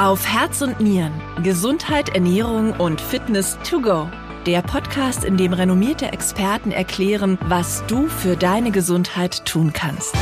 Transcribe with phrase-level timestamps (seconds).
[0.00, 1.12] Auf Herz und Nieren.
[1.42, 4.08] Gesundheit, Ernährung und Fitness to go.
[4.46, 10.16] Der Podcast, in dem renommierte Experten erklären, was du für deine Gesundheit tun kannst.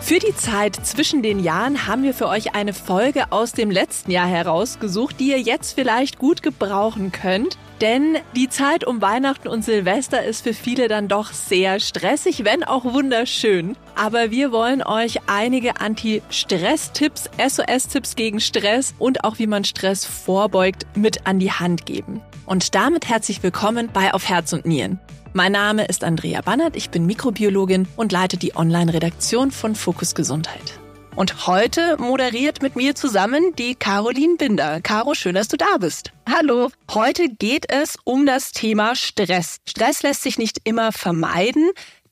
[0.00, 4.10] Für die Zeit zwischen den Jahren haben wir für euch eine Folge aus dem letzten
[4.10, 7.56] Jahr herausgesucht, die ihr jetzt vielleicht gut gebrauchen könnt.
[7.84, 12.64] Denn die Zeit um Weihnachten und Silvester ist für viele dann doch sehr stressig, wenn
[12.64, 13.76] auch wunderschön.
[13.94, 20.86] Aber wir wollen euch einige Anti-Stress-Tipps, SOS-Tipps gegen Stress und auch wie man Stress vorbeugt
[20.94, 22.22] mit an die Hand geben.
[22.46, 24.98] Und damit herzlich willkommen bei Auf Herz und Nieren.
[25.34, 30.80] Mein Name ist Andrea Bannert, ich bin Mikrobiologin und leite die Online-Redaktion von Fokus Gesundheit.
[31.16, 34.80] Und heute moderiert mit mir zusammen die Caroline Binder.
[34.80, 36.12] Caro, schön, dass du da bist.
[36.28, 36.70] Hallo.
[36.92, 39.58] Heute geht es um das Thema Stress.
[39.68, 41.70] Stress lässt sich nicht immer vermeiden,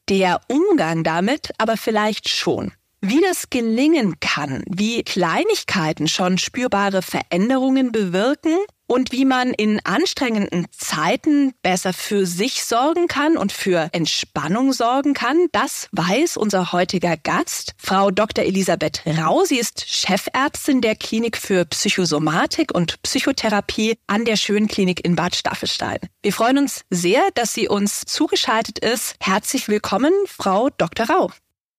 [0.09, 2.73] der Umgang damit aber vielleicht schon.
[3.01, 8.57] Wie das gelingen kann, wie Kleinigkeiten schon spürbare Veränderungen bewirken
[8.93, 15.15] und wie man in anstrengenden Zeiten besser für sich sorgen kann und für Entspannung sorgen
[15.15, 18.45] kann, das weiß unser heutiger Gast, Frau Dr.
[18.45, 19.45] Elisabeth Rau.
[19.45, 25.99] Sie ist Chefärztin der Klinik für Psychosomatik und Psychotherapie an der Schönklinik in Bad Staffelstein.
[26.23, 29.15] Wir freuen uns sehr, dass sie uns zugeschaltet ist.
[29.21, 31.07] Herzlich willkommen, Frau Dr.
[31.07, 31.31] Rau.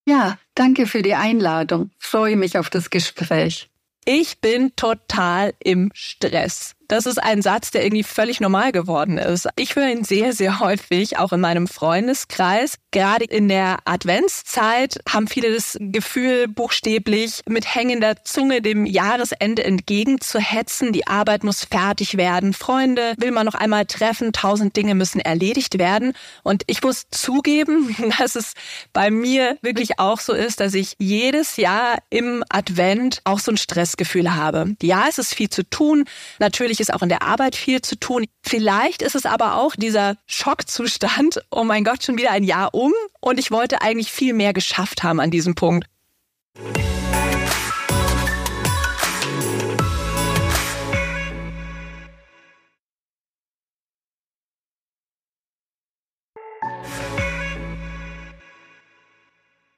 [0.04, 1.92] Ja, danke für die Einladung.
[1.96, 3.70] freue mich auf das Gespräch.
[4.04, 6.73] Ich bin total im Stress.
[6.88, 9.48] Das ist ein Satz, der irgendwie völlig normal geworden ist.
[9.56, 12.76] Ich höre ihn sehr, sehr häufig, auch in meinem Freundeskreis.
[12.90, 20.92] Gerade in der Adventszeit haben viele das Gefühl, buchstäblich mit hängender Zunge dem Jahresende entgegenzuhetzen.
[20.92, 22.52] Die Arbeit muss fertig werden.
[22.52, 24.32] Freunde will man noch einmal treffen.
[24.32, 26.12] Tausend Dinge müssen erledigt werden.
[26.42, 28.52] Und ich muss zugeben, dass es
[28.92, 33.56] bei mir wirklich auch so ist, dass ich jedes Jahr im Advent auch so ein
[33.56, 34.76] Stressgefühl habe.
[34.82, 36.04] Ja, es ist viel zu tun.
[36.38, 38.26] Natürlich ist auch in der Arbeit viel zu tun.
[38.42, 42.92] Vielleicht ist es aber auch dieser Schockzustand, oh mein Gott, schon wieder ein Jahr um
[43.20, 45.86] und ich wollte eigentlich viel mehr geschafft haben an diesem Punkt.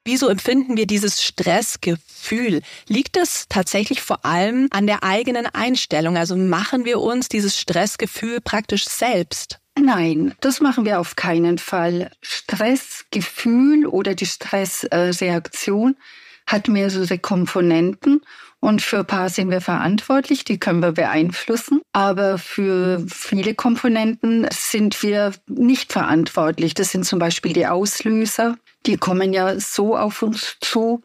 [0.07, 2.61] Wieso empfinden wir dieses Stressgefühl?
[2.87, 6.15] Liegt es tatsächlich vor allem an der eigenen Einstellung?
[6.15, 9.59] Also machen wir uns dieses Stressgefühl praktisch selbst?
[9.77, 12.09] Nein, das machen wir auf keinen Fall.
[12.21, 15.97] Stressgefühl oder die Stressreaktion
[16.45, 18.21] hat mehrere Komponenten
[18.59, 21.81] und für ein paar sind wir verantwortlich, die können wir beeinflussen.
[21.93, 26.73] Aber für viele Komponenten sind wir nicht verantwortlich.
[26.73, 31.01] Das sind zum Beispiel die Auslöser, die kommen ja so auf uns zu,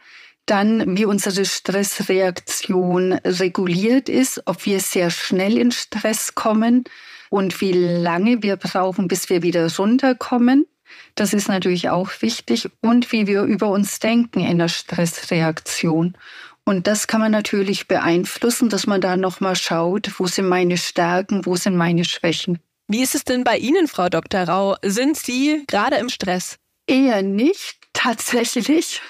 [0.46, 6.84] dann wie unsere Stressreaktion reguliert ist, ob wir sehr schnell in Stress kommen
[7.30, 10.66] und wie lange wir brauchen, bis wir wieder runterkommen.
[11.14, 16.16] Das ist natürlich auch wichtig und wie wir über uns denken in der Stressreaktion.
[16.64, 21.44] Und das kann man natürlich beeinflussen, dass man da nochmal schaut, wo sind meine Stärken,
[21.44, 22.60] wo sind meine Schwächen.
[22.88, 24.42] Wie ist es denn bei Ihnen, Frau Dr.
[24.42, 24.76] Rau?
[24.82, 26.58] Sind Sie gerade im Stress?
[26.86, 29.00] Eher nicht, tatsächlich.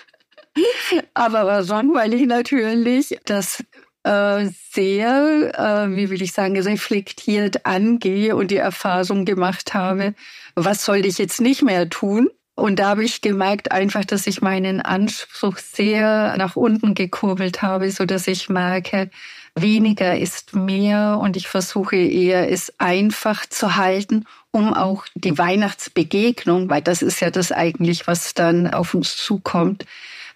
[1.15, 3.63] Aber schon, weil ich natürlich das
[4.05, 5.53] äh, sehr,
[5.89, 10.15] äh, wie will ich sagen, reflektiert angehe und die Erfahrung gemacht habe,
[10.55, 12.29] was soll ich jetzt nicht mehr tun?
[12.55, 17.91] Und da habe ich gemerkt einfach, dass ich meinen Anspruch sehr nach unten gekurbelt habe,
[17.91, 19.11] so dass ich merke,
[19.55, 26.69] weniger ist mehr und ich versuche eher es einfach zu halten, um auch die Weihnachtsbegegnung,
[26.69, 29.87] weil das ist ja das eigentlich, was dann auf uns zukommt,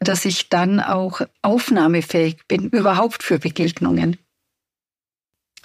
[0.01, 4.19] dass ich dann auch aufnahmefähig bin, überhaupt für Begegnungen.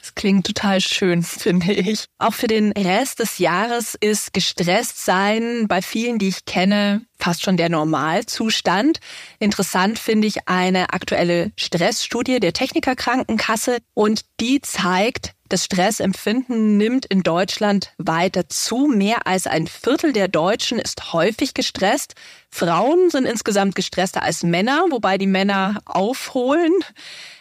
[0.01, 2.06] Das klingt total schön, finde ich.
[2.17, 7.43] Auch für den Rest des Jahres ist gestresst sein bei vielen, die ich kenne, fast
[7.43, 8.99] schon der Normalzustand.
[9.40, 17.24] Interessant finde ich eine aktuelle Stressstudie der Technikerkrankenkasse und die zeigt, das Stressempfinden nimmt in
[17.24, 18.88] Deutschland weiter zu.
[18.88, 22.16] Mehr als ein Viertel der Deutschen ist häufig gestresst.
[22.50, 26.72] Frauen sind insgesamt gestresster als Männer, wobei die Männer aufholen.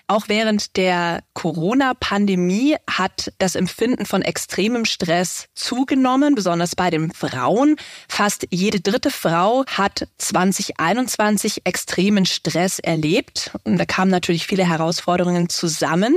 [0.08, 7.76] Auch während der Corona-Pandemie hat das Empfinden von extremem Stress zugenommen, besonders bei den Frauen.
[8.08, 13.52] Fast jede dritte Frau hat 2021 extremen Stress erlebt.
[13.62, 16.16] Und da kamen natürlich viele Herausforderungen zusammen.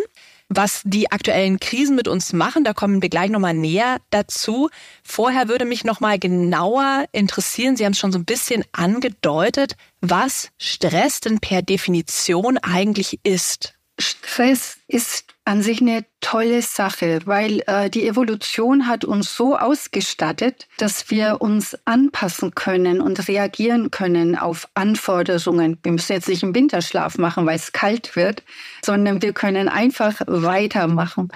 [0.56, 2.64] Was die aktuellen Krisen mit uns machen.
[2.64, 4.70] Da kommen wir gleich nochmal näher dazu.
[5.04, 10.50] Vorher würde mich nochmal genauer interessieren, Sie haben es schon so ein bisschen angedeutet, was
[10.58, 13.76] Stress denn per Definition eigentlich ist.
[14.00, 20.68] Stress ist an sich eine tolle Sache, weil äh, die Evolution hat uns so ausgestattet,
[20.78, 25.78] dass wir uns anpassen können und reagieren können auf Anforderungen.
[25.84, 28.44] Wir müssen jetzt nicht einen Winterschlaf machen, weil es kalt wird,
[28.84, 31.30] sondern wir können einfach weitermachen.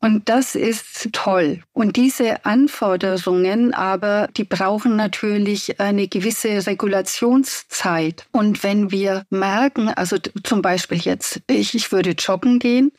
[0.00, 1.62] Und das ist toll.
[1.72, 8.26] Und diese Anforderungen aber, die brauchen natürlich eine gewisse Regulationszeit.
[8.30, 12.92] Und wenn wir merken, also zum Beispiel jetzt, ich, ich würde joggen gehen,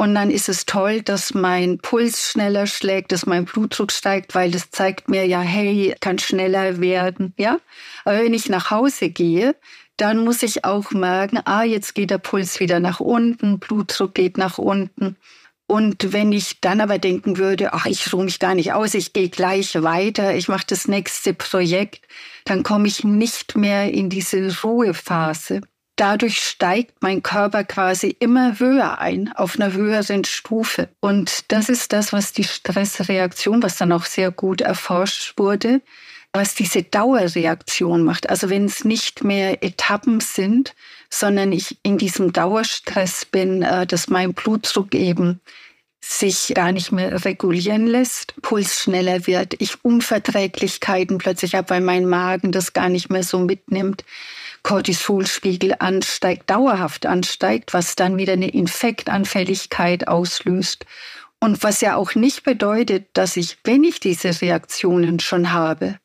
[0.00, 4.50] und dann ist es toll, dass mein Puls schneller schlägt, dass mein Blutdruck steigt, weil
[4.50, 7.58] das zeigt mir ja, hey, kann schneller werden, ja.
[8.06, 9.54] Aber wenn ich nach Hause gehe,
[9.98, 14.38] dann muss ich auch merken, ah, jetzt geht der Puls wieder nach unten, Blutdruck geht
[14.38, 15.16] nach unten.
[15.70, 19.12] Und wenn ich dann aber denken würde, ach, ich ruhe mich gar nicht aus, ich
[19.12, 22.08] gehe gleich weiter, ich mache das nächste Projekt,
[22.44, 25.60] dann komme ich nicht mehr in diese Ruhephase.
[25.94, 30.88] Dadurch steigt mein Körper quasi immer höher ein, auf einer höheren Stufe.
[30.98, 35.82] Und das ist das, was die Stressreaktion, was dann auch sehr gut erforscht wurde,
[36.32, 38.28] was diese Dauerreaktion macht.
[38.28, 40.74] Also wenn es nicht mehr Etappen sind,
[41.12, 45.40] sondern ich in diesem Dauerstress bin, äh, dass mein Blutdruck eben
[46.00, 52.06] sich gar nicht mehr regulieren lässt, Puls schneller wird, ich Unverträglichkeiten plötzlich habe, weil mein
[52.06, 54.04] Magen das gar nicht mehr so mitnimmt,
[54.62, 60.86] Cortisolspiegel ansteigt, dauerhaft ansteigt, was dann wieder eine Infektanfälligkeit auslöst.
[61.38, 65.98] Und was ja auch nicht bedeutet, dass ich, wenn ich diese Reaktionen schon habe,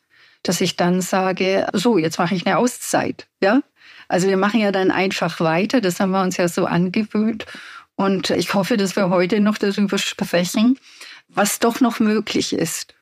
[0.43, 3.61] dass ich dann sage, so, jetzt mache ich eine Auszeit, ja?
[4.07, 7.45] Also wir machen ja dann einfach weiter, das haben wir uns ja so angewöhnt.
[7.95, 10.77] Und ich hoffe, dass wir heute noch darüber sprechen,
[11.29, 12.93] was doch noch möglich ist.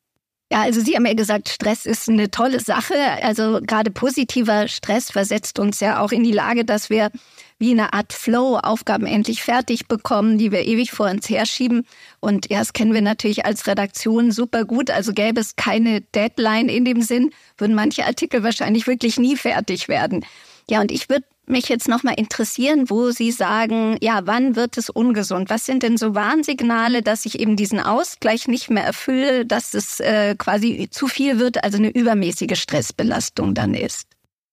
[0.52, 2.94] Ja, also Sie haben ja gesagt, Stress ist eine tolle Sache.
[3.24, 7.10] Also gerade positiver Stress versetzt uns ja auch in die Lage, dass wir
[7.58, 11.88] wie eine Art Flow Aufgaben endlich fertig bekommen, die wir ewig vor uns herschieben.
[12.20, 14.92] Und ja, das kennen wir natürlich als Redaktion super gut.
[14.92, 19.88] Also gäbe es keine Deadline in dem Sinn, würden manche Artikel wahrscheinlich wirklich nie fertig
[19.88, 20.24] werden.
[20.70, 24.90] Ja, und ich würde mich jetzt nochmal interessieren, wo Sie sagen, ja, wann wird es
[24.90, 25.50] ungesund?
[25.50, 30.00] Was sind denn so Warnsignale, dass ich eben diesen Ausgleich nicht mehr erfülle, dass es
[30.00, 34.08] äh, quasi zu viel wird, also eine übermäßige Stressbelastung dann ist?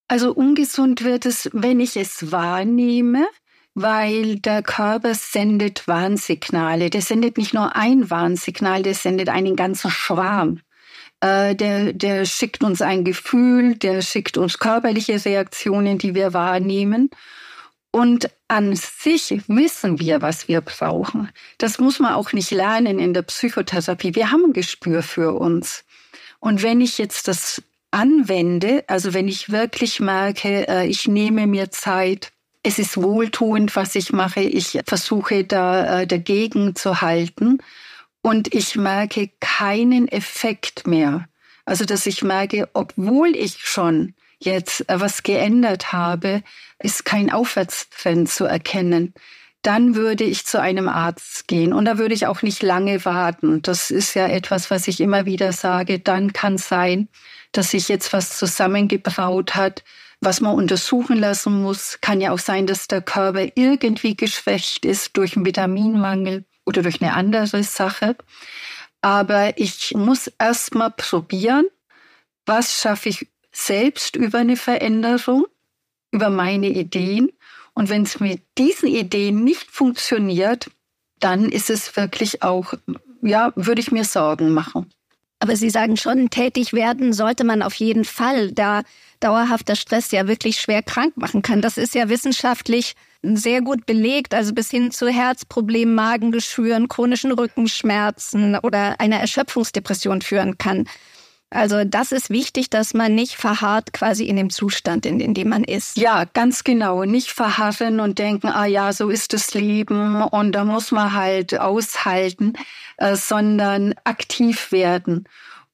[0.09, 3.27] Also ungesund wird es, wenn ich es wahrnehme,
[3.75, 6.91] weil der Körper sendet Warnsignale.
[6.91, 10.61] Der sendet nicht nur ein Warnsignal, der sendet einen ganzen Schwarm.
[11.21, 17.11] Äh, der, der schickt uns ein Gefühl, der schickt uns körperliche Reaktionen, die wir wahrnehmen.
[17.93, 21.29] Und an sich wissen wir, was wir brauchen.
[21.59, 24.15] Das muss man auch nicht lernen in der Psychotherapie.
[24.15, 25.85] Wir haben ein Gespür für uns.
[26.39, 31.71] Und wenn ich jetzt das anwende, also wenn ich wirklich merke, äh, ich nehme mir
[31.71, 32.33] Zeit,
[32.63, 37.59] es ist wohltuend, was ich mache, ich versuche da äh, dagegen zu halten,
[38.23, 41.27] und ich merke keinen Effekt mehr.
[41.65, 46.43] Also, dass ich merke, obwohl ich schon jetzt äh, was geändert habe,
[46.79, 49.15] ist kein Aufwärtstrend zu erkennen.
[49.63, 53.61] Dann würde ich zu einem Arzt gehen und da würde ich auch nicht lange warten.
[53.61, 55.99] Das ist ja etwas, was ich immer wieder sage.
[55.99, 57.09] Dann kann sein,
[57.53, 59.85] dass sich jetzt was zusammengebraut hat,
[60.23, 61.99] was man untersuchen lassen muss.
[62.01, 67.03] Kann ja auch sein, dass der Körper irgendwie geschwächt ist durch einen Vitaminmangel oder durch
[67.03, 68.17] eine andere Sache.
[69.03, 71.67] Aber ich muss erst mal probieren,
[72.47, 75.47] was schaffe ich selbst über eine Veränderung,
[76.13, 77.31] über meine Ideen.
[77.75, 80.71] Und wenn es mit diesen Ideen nicht funktioniert,
[81.19, 82.75] dann ist es wirklich auch,
[83.21, 84.91] ja, würde ich mir Sorgen machen.
[85.41, 88.83] Aber Sie sagen schon, tätig werden sollte man auf jeden Fall, da
[89.21, 91.61] dauerhafter Stress ja wirklich schwer krank machen kann.
[91.61, 98.57] Das ist ja wissenschaftlich sehr gut belegt, also bis hin zu Herzproblemen, Magengeschwüren, chronischen Rückenschmerzen
[98.59, 100.87] oder einer Erschöpfungsdepression führen kann.
[101.53, 105.49] Also das ist wichtig, dass man nicht verharrt quasi in dem Zustand, in, in dem
[105.49, 105.97] man ist.
[105.97, 107.05] Ja, ganz genau.
[107.05, 111.59] Nicht verharren und denken, ah ja, so ist das Leben und da muss man halt
[111.59, 112.53] aushalten,
[112.99, 115.27] äh, sondern aktiv werden.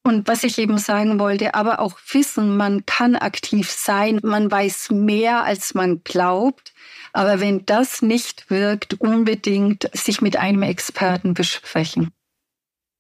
[0.07, 4.93] Und was ich eben sagen wollte, aber auch wissen, man kann aktiv sein, man weiß
[4.93, 6.73] mehr, als man glaubt.
[7.13, 12.13] Aber wenn das nicht wirkt, unbedingt sich mit einem Experten besprechen.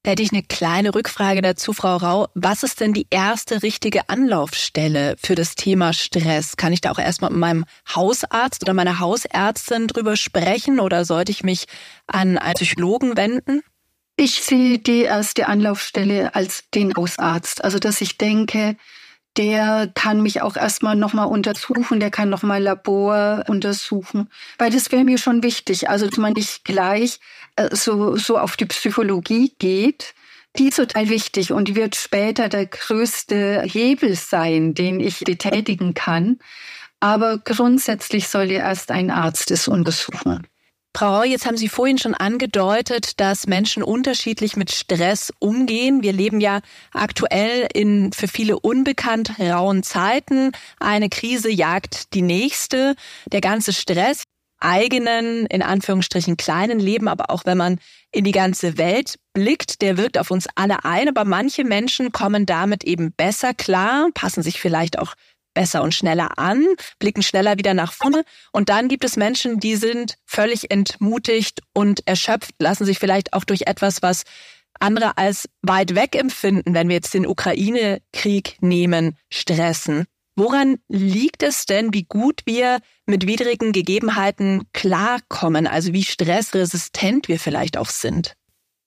[0.02, 2.26] Da hätte ich eine kleine Rückfrage dazu, Frau Rau.
[2.34, 6.56] Was ist denn die erste richtige Anlaufstelle für das Thema Stress?
[6.56, 11.30] Kann ich da auch erstmal mit meinem Hausarzt oder meiner Hausärztin drüber sprechen oder sollte
[11.30, 11.66] ich mich
[12.08, 13.62] an einen Psychologen wenden?
[14.16, 17.62] Ich sehe die erste Anlaufstelle als den Hausarzt.
[17.62, 18.76] Also, dass ich denke,
[19.36, 25.04] der kann mich auch erstmal nochmal untersuchen, der kann nochmal Labor untersuchen, weil das wäre
[25.04, 27.20] mir schon wichtig, also dass man nicht gleich
[27.56, 30.14] äh, so, so auf die Psychologie geht,
[30.58, 36.38] die ist total wichtig und wird später der größte Hebel sein, den ich betätigen kann.
[36.98, 40.46] Aber grundsätzlich soll ja erst ein Arzt es untersuchen.
[40.96, 46.02] Frau Rau, jetzt haben Sie vorhin schon angedeutet, dass Menschen unterschiedlich mit Stress umgehen.
[46.02, 46.60] Wir leben ja
[46.90, 50.52] aktuell in für viele unbekannt rauen Zeiten.
[50.80, 52.94] Eine Krise jagt die nächste.
[53.30, 54.22] Der ganze Stress
[54.58, 57.78] eigenen, in Anführungsstrichen kleinen Leben, aber auch wenn man
[58.10, 61.10] in die ganze Welt blickt, der wirkt auf uns alle ein.
[61.10, 65.14] Aber manche Menschen kommen damit eben besser klar, passen sich vielleicht auch
[65.56, 66.64] besser und schneller an,
[67.00, 68.24] blicken schneller wieder nach vorne.
[68.52, 73.42] Und dann gibt es Menschen, die sind völlig entmutigt und erschöpft, lassen sich vielleicht auch
[73.42, 74.22] durch etwas, was
[74.78, 80.04] andere als weit weg empfinden, wenn wir jetzt den Ukraine-Krieg nehmen, stressen.
[80.36, 87.40] Woran liegt es denn, wie gut wir mit widrigen Gegebenheiten klarkommen, also wie stressresistent wir
[87.40, 88.34] vielleicht auch sind?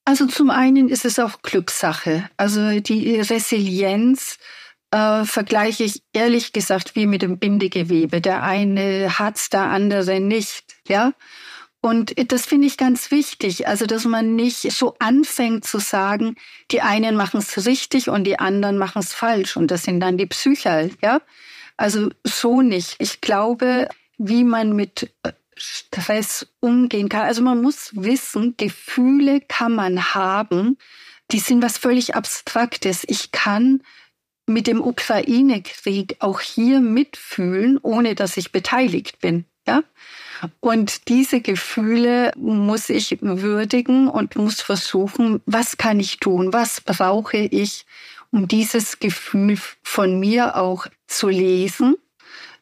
[0.05, 2.29] Also zum einen ist es auch Glückssache.
[2.37, 4.37] Also die Resilienz
[4.91, 8.21] äh, vergleiche ich ehrlich gesagt wie mit dem Bindegewebe.
[8.21, 11.13] Der eine hat's, der andere nicht, ja.
[11.81, 16.35] Und das finde ich ganz wichtig, also dass man nicht so anfängt zu sagen,
[16.71, 20.17] die einen machen es richtig und die anderen machen es falsch und das sind dann
[20.17, 21.21] die Psycher, ja.
[21.77, 22.95] Also so nicht.
[22.99, 27.21] Ich glaube, wie man mit äh, Stress umgehen kann.
[27.21, 30.77] Also man muss wissen, Gefühle kann man haben,
[31.31, 33.03] die sind was völlig Abstraktes.
[33.07, 33.81] Ich kann
[34.49, 39.45] mit dem Ukraine-Krieg auch hier mitfühlen, ohne dass ich beteiligt bin.
[39.67, 39.83] Ja?
[40.59, 46.53] Und diese Gefühle muss ich würdigen und muss versuchen, was kann ich tun?
[46.53, 47.85] Was brauche ich,
[48.31, 51.95] um dieses Gefühl von mir auch zu lesen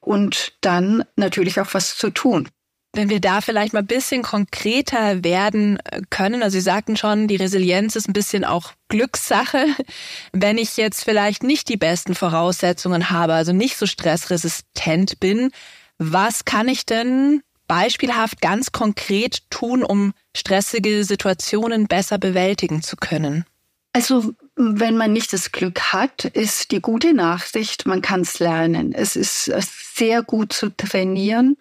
[0.07, 2.47] und dann natürlich auch was zu tun.
[2.93, 7.27] Wenn wir da vielleicht mal ein bisschen konkreter werden äh, können, also Sie sagten schon,
[7.27, 9.65] die Resilienz ist ein bisschen auch Glückssache.
[10.31, 15.51] Wenn ich jetzt vielleicht nicht die besten Voraussetzungen habe, also nicht so stressresistent bin,
[15.99, 23.45] was kann ich denn beispielhaft ganz konkret tun, um stressige Situationen besser bewältigen zu können?
[23.93, 28.93] Also wenn man nicht das Glück hat, ist die gute Nachricht, man kann es lernen.
[28.93, 29.61] Es ist äh,
[29.93, 31.57] sehr gut zu trainieren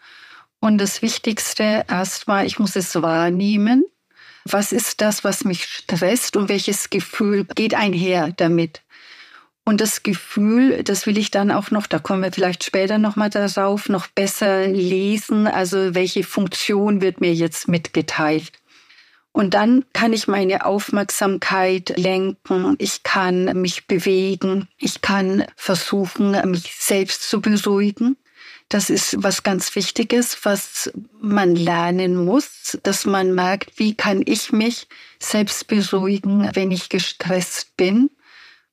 [0.66, 3.84] und das Wichtigste erstmal, ich muss es wahrnehmen.
[4.44, 8.82] Was ist das, was mich stresst und welches Gefühl geht einher damit?
[9.64, 13.30] Und das Gefühl, das will ich dann auch noch, da kommen wir vielleicht später nochmal
[13.30, 15.46] darauf, noch besser lesen.
[15.46, 18.52] Also welche Funktion wird mir jetzt mitgeteilt?
[19.32, 22.74] Und dann kann ich meine Aufmerksamkeit lenken.
[22.78, 24.68] Ich kann mich bewegen.
[24.78, 28.16] Ich kann versuchen, mich selbst zu beruhigen.
[28.68, 34.52] Das ist was ganz Wichtiges, was man lernen muss, dass man merkt, wie kann ich
[34.52, 34.88] mich
[35.20, 38.10] selbst beruhigen, wenn ich gestresst bin,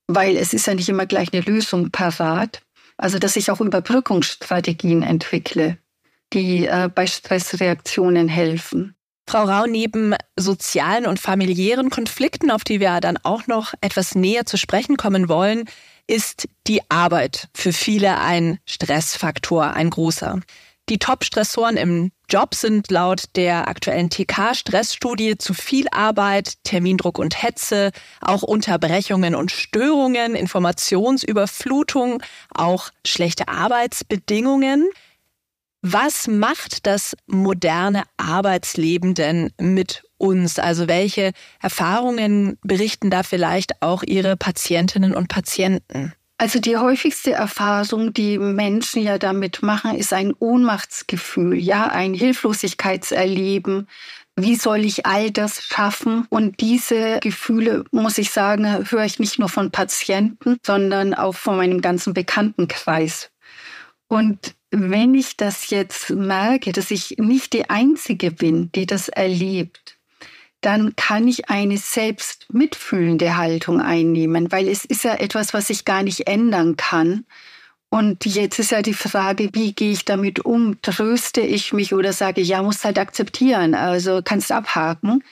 [0.07, 2.61] weil es ist ja nicht immer gleich eine Lösung parat.
[2.97, 5.77] Also, dass ich auch Überbrückungsstrategien entwickle,
[6.33, 8.95] die äh, bei Stressreaktionen helfen.
[9.27, 14.45] Frau Rau, neben sozialen und familiären Konflikten, auf die wir dann auch noch etwas näher
[14.45, 15.65] zu sprechen kommen wollen,
[16.07, 20.39] ist die Arbeit für viele ein Stressfaktor, ein großer.
[20.89, 27.91] Die Top-Stressoren im Job sind laut der aktuellen TK-Stressstudie zu viel Arbeit, Termindruck und Hetze,
[28.19, 32.21] auch Unterbrechungen und Störungen, Informationsüberflutung,
[32.53, 34.89] auch schlechte Arbeitsbedingungen.
[35.81, 40.57] Was macht das moderne Arbeitsleben denn mit uns?
[40.57, 46.13] Also welche Erfahrungen berichten da vielleicht auch Ihre Patientinnen und Patienten?
[46.37, 53.87] Also die häufigste Erfahrung, die Menschen ja damit machen, ist ein Ohnmachtsgefühl, ja, ein Hilflosigkeitserleben.
[54.35, 56.25] Wie soll ich all das schaffen?
[56.29, 61.57] Und diese Gefühle, muss ich sagen, höre ich nicht nur von Patienten, sondern auch von
[61.57, 63.29] meinem ganzen Bekanntenkreis.
[64.07, 69.92] Und wenn ich das jetzt merke, dass ich nicht die Einzige bin, die das erlebt,
[70.65, 75.85] dann kann ich eine selbst mitfühlende Haltung einnehmen, weil es ist ja etwas, was ich
[75.85, 77.25] gar nicht ändern kann.
[77.89, 80.81] Und jetzt ist ja die Frage, wie gehe ich damit um?
[80.81, 85.23] Tröste ich mich oder sage, ja, muss halt akzeptieren, also kannst abhaken.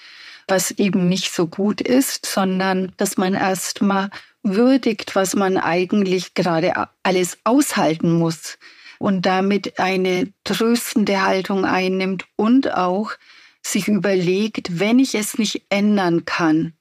[0.47, 4.09] was eben nicht so gut ist, sondern dass man erstmal
[4.43, 6.73] würdigt, was man eigentlich gerade
[7.03, 8.57] alles aushalten muss
[9.00, 13.11] und damit eine tröstende Haltung einnimmt und auch
[13.62, 16.74] sich überlegt, wenn ich es nicht ändern kann,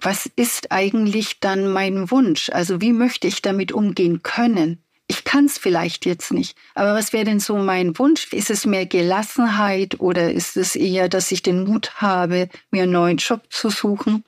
[0.00, 2.50] was ist eigentlich dann mein Wunsch?
[2.50, 4.82] Also wie möchte ich damit umgehen können?
[5.08, 8.30] Ich kann es vielleicht jetzt nicht, aber was wäre denn so mein Wunsch?
[8.32, 12.92] Ist es mehr Gelassenheit oder ist es eher, dass ich den Mut habe, mir einen
[12.92, 14.22] neuen Job zu suchen?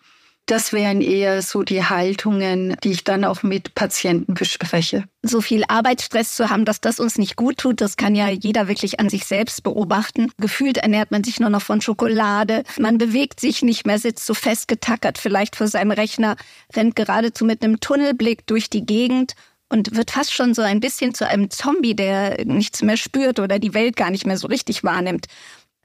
[0.51, 5.05] Das wären eher so die Haltungen, die ich dann auch mit Patienten bespreche.
[5.23, 8.67] So viel Arbeitsstress zu haben, dass das uns nicht gut tut, das kann ja jeder
[8.67, 10.33] wirklich an sich selbst beobachten.
[10.39, 12.65] Gefühlt ernährt man sich nur noch von Schokolade.
[12.81, 16.35] Man bewegt sich nicht mehr, sitzt so festgetackert vielleicht vor seinem Rechner,
[16.75, 19.37] rennt geradezu mit einem Tunnelblick durch die Gegend
[19.69, 23.61] und wird fast schon so ein bisschen zu einem Zombie, der nichts mehr spürt oder
[23.61, 25.27] die Welt gar nicht mehr so richtig wahrnimmt.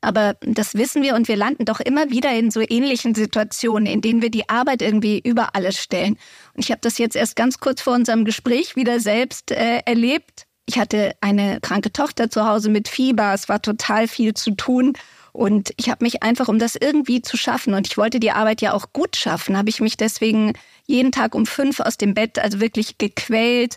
[0.01, 4.01] Aber das wissen wir und wir landen doch immer wieder in so ähnlichen Situationen, in
[4.01, 6.17] denen wir die Arbeit irgendwie über alles stellen.
[6.53, 10.45] Und ich habe das jetzt erst ganz kurz vor unserem Gespräch wieder selbst äh, erlebt.
[10.67, 13.33] Ich hatte eine kranke Tochter zu Hause mit Fieber.
[13.33, 14.93] Es war total viel zu tun.
[15.31, 18.61] Und ich habe mich einfach, um das irgendwie zu schaffen, und ich wollte die Arbeit
[18.61, 20.53] ja auch gut schaffen, habe ich mich deswegen
[20.85, 23.75] jeden Tag um fünf aus dem Bett, also wirklich gequält.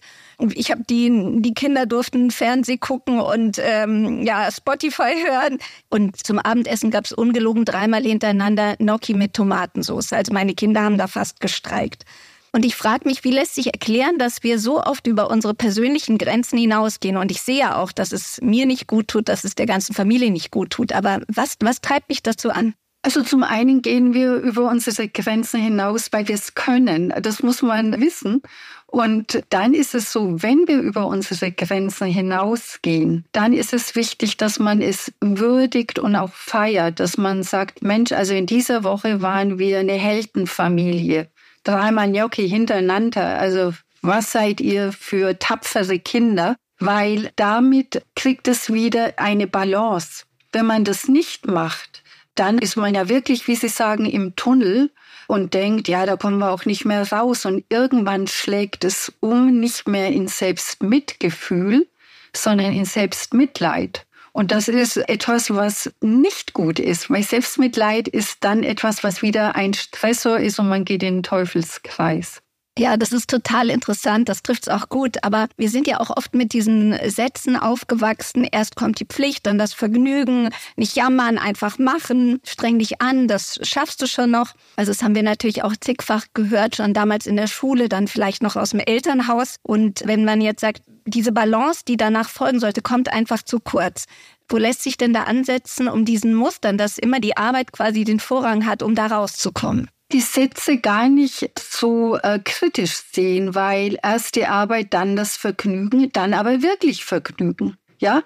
[0.52, 5.58] Ich habe die, die Kinder durften Fernseh gucken und ähm, ja Spotify hören.
[5.88, 10.12] Und zum Abendessen gab es ungelogen dreimal hintereinander Gnocchi mit Tomatensauce.
[10.12, 12.04] Also meine Kinder haben da fast gestreikt.
[12.52, 16.18] Und ich frage mich, wie lässt sich erklären, dass wir so oft über unsere persönlichen
[16.18, 17.16] Grenzen hinausgehen?
[17.16, 19.94] Und ich sehe ja auch, dass es mir nicht gut tut, dass es der ganzen
[19.94, 20.92] Familie nicht gut tut.
[20.92, 22.74] Aber was, was treibt mich dazu an?
[23.02, 27.12] Also zum einen gehen wir über unsere Grenzen hinaus, weil wir es können.
[27.22, 28.42] Das muss man wissen.
[28.90, 34.38] Und dann ist es so, wenn wir über unsere Grenzen hinausgehen, dann ist es wichtig,
[34.38, 39.20] dass man es würdigt und auch feiert, dass man sagt, Mensch, also in dieser Woche
[39.20, 41.28] waren wir eine Heldenfamilie
[41.64, 43.38] dreimal Gnocchi hintereinander.
[43.38, 46.56] Also was seid ihr für tapfere Kinder?
[46.78, 50.24] Weil damit kriegt es wieder eine Balance.
[50.52, 52.02] Wenn man das nicht macht,
[52.34, 54.90] dann ist man ja wirklich, wie Sie sagen, im Tunnel
[55.28, 57.44] und denkt, ja, da kommen wir auch nicht mehr raus.
[57.44, 61.86] Und irgendwann schlägt es um, nicht mehr in Selbstmitgefühl,
[62.34, 64.06] sondern in Selbstmitleid.
[64.32, 69.54] Und das ist etwas, was nicht gut ist, weil Selbstmitleid ist dann etwas, was wieder
[69.54, 72.42] ein Stressor ist und man geht in den Teufelskreis.
[72.78, 75.24] Ja, das ist total interessant, das trifft's auch gut.
[75.24, 78.44] Aber wir sind ja auch oft mit diesen Sätzen aufgewachsen.
[78.44, 83.58] Erst kommt die Pflicht, dann das Vergnügen, nicht jammern, einfach machen, streng dich an, das
[83.62, 84.54] schaffst du schon noch.
[84.76, 88.44] Also das haben wir natürlich auch zigfach gehört, schon damals in der Schule, dann vielleicht
[88.44, 89.56] noch aus dem Elternhaus.
[89.62, 94.04] Und wenn man jetzt sagt, diese Balance, die danach folgen sollte, kommt einfach zu kurz.
[94.48, 98.20] Wo lässt sich denn da ansetzen, um diesen Mustern, dass immer die Arbeit quasi den
[98.20, 99.90] Vorrang hat, um da rauszukommen?
[100.12, 106.10] Die Sätze gar nicht so äh, kritisch sehen, weil erst die Arbeit, dann das Vergnügen,
[106.12, 107.76] dann aber wirklich Vergnügen.
[107.98, 108.22] Ja,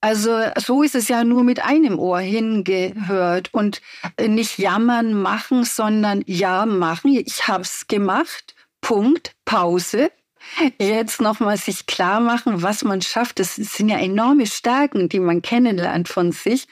[0.00, 3.80] also so ist es ja nur mit einem Ohr hingehört und
[4.20, 7.14] nicht jammern, machen, sondern ja machen.
[7.14, 8.54] Ich hab's gemacht.
[8.80, 9.34] Punkt.
[9.44, 10.10] Pause
[10.78, 13.38] jetzt nochmal sich klar machen, was man schafft.
[13.38, 16.66] Das sind ja enorme Stärken, die man kennenlernt von sich.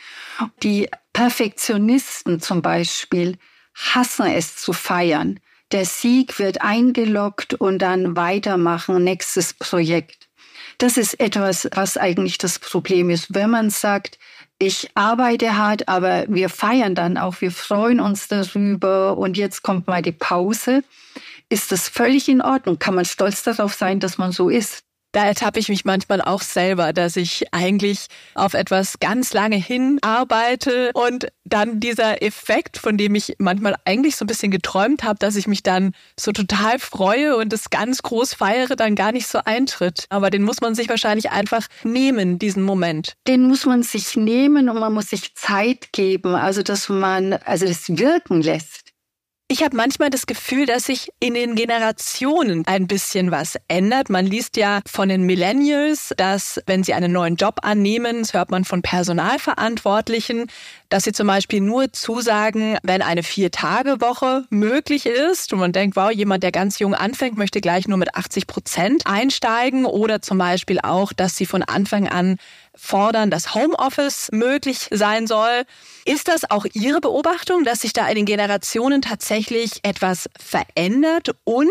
[0.62, 3.36] Die Perfektionisten zum Beispiel
[3.74, 5.40] hassen es zu feiern.
[5.72, 10.28] Der Sieg wird eingeloggt und dann weitermachen, nächstes Projekt.
[10.78, 13.34] Das ist etwas, was eigentlich das Problem ist.
[13.34, 14.18] Wenn man sagt,
[14.58, 19.86] ich arbeite hart, aber wir feiern dann auch, wir freuen uns darüber und jetzt kommt
[19.86, 20.82] mal die Pause,
[21.48, 22.78] ist das völlig in Ordnung.
[22.78, 24.84] Kann man stolz darauf sein, dass man so ist.
[25.12, 30.92] Da ertappe ich mich manchmal auch selber, dass ich eigentlich auf etwas ganz lange hinarbeite
[30.94, 35.34] und dann dieser Effekt, von dem ich manchmal eigentlich so ein bisschen geträumt habe, dass
[35.34, 39.40] ich mich dann so total freue und es ganz groß feiere, dann gar nicht so
[39.44, 40.06] eintritt.
[40.10, 43.14] Aber den muss man sich wahrscheinlich einfach nehmen, diesen Moment.
[43.26, 47.66] Den muss man sich nehmen und man muss sich Zeit geben, also dass man also
[47.66, 48.89] das wirken lässt.
[49.52, 54.08] Ich habe manchmal das Gefühl, dass sich in den Generationen ein bisschen was ändert.
[54.08, 58.52] Man liest ja von den Millennials, dass wenn sie einen neuen Job annehmen, das hört
[58.52, 60.46] man von Personalverantwortlichen,
[60.88, 65.52] dass sie zum Beispiel nur zusagen, wenn eine Vier-Tage-Woche möglich ist.
[65.52, 69.08] Und man denkt, wow, jemand, der ganz jung anfängt, möchte gleich nur mit 80 Prozent
[69.08, 69.84] einsteigen.
[69.84, 72.36] Oder zum Beispiel auch, dass sie von Anfang an
[72.80, 75.64] fordern, dass Homeoffice möglich sein soll.
[76.06, 81.68] Ist das auch Ihre Beobachtung, dass sich da in den Generationen tatsächlich etwas verändert und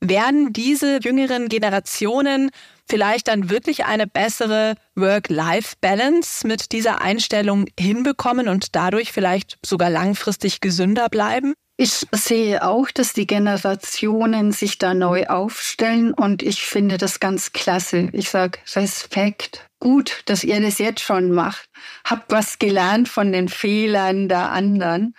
[0.00, 2.50] werden diese jüngeren Generationen
[2.88, 10.60] vielleicht dann wirklich eine bessere Work-Life-Balance mit dieser Einstellung hinbekommen und dadurch vielleicht sogar langfristig
[10.60, 11.54] gesünder bleiben?
[11.76, 17.52] Ich sehe auch, dass die Generationen sich da neu aufstellen und ich finde das ganz
[17.52, 18.10] klasse.
[18.12, 19.68] Ich sage Respekt.
[19.80, 21.68] Gut, dass ihr das jetzt schon macht.
[22.04, 25.14] Habt was gelernt von den Fehlern der anderen.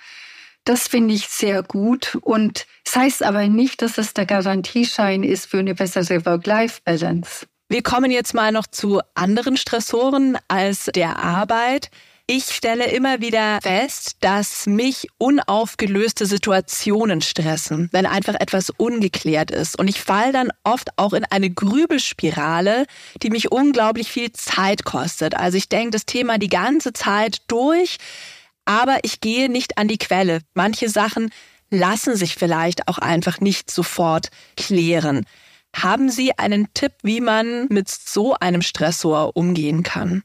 [0.63, 2.17] Das finde ich sehr gut.
[2.21, 7.47] Und es das heißt aber nicht, dass es der Garantieschein ist für eine bessere Work-Life-Balance.
[7.67, 11.89] Wir kommen jetzt mal noch zu anderen Stressoren als der Arbeit.
[12.27, 19.77] Ich stelle immer wieder fest, dass mich unaufgelöste Situationen stressen, wenn einfach etwas ungeklärt ist.
[19.77, 22.87] Und ich falle dann oft auch in eine Grübelspirale,
[23.21, 25.35] die mich unglaublich viel Zeit kostet.
[25.37, 27.97] Also ich denke das Thema die ganze Zeit durch,
[28.65, 30.39] aber ich gehe nicht an die Quelle.
[30.55, 31.29] Manche Sachen
[31.69, 35.27] lassen sich vielleicht auch einfach nicht sofort klären.
[35.75, 40.23] Haben Sie einen Tipp, wie man mit so einem Stressor umgehen kann?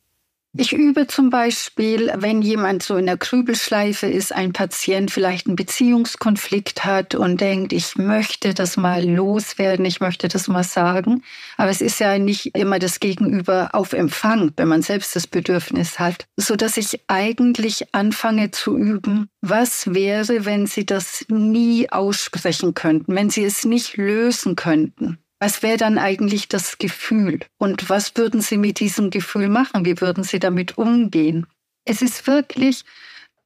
[0.53, 5.55] Ich übe zum Beispiel, wenn jemand so in der Krübelschleife ist, ein Patient vielleicht einen
[5.55, 11.23] Beziehungskonflikt hat und denkt, ich möchte das mal loswerden, ich möchte das mal sagen.
[11.57, 16.01] Aber es ist ja nicht immer das Gegenüber auf Empfang, wenn man selbst das Bedürfnis
[16.01, 22.75] hat, so dass ich eigentlich anfange zu üben, was wäre, wenn Sie das nie aussprechen
[22.75, 25.19] könnten, wenn Sie es nicht lösen könnten.
[25.41, 27.41] Was wäre dann eigentlich das Gefühl?
[27.57, 29.87] Und was würden Sie mit diesem Gefühl machen?
[29.87, 31.47] Wie würden Sie damit umgehen?
[31.87, 32.85] Es ist wirklich,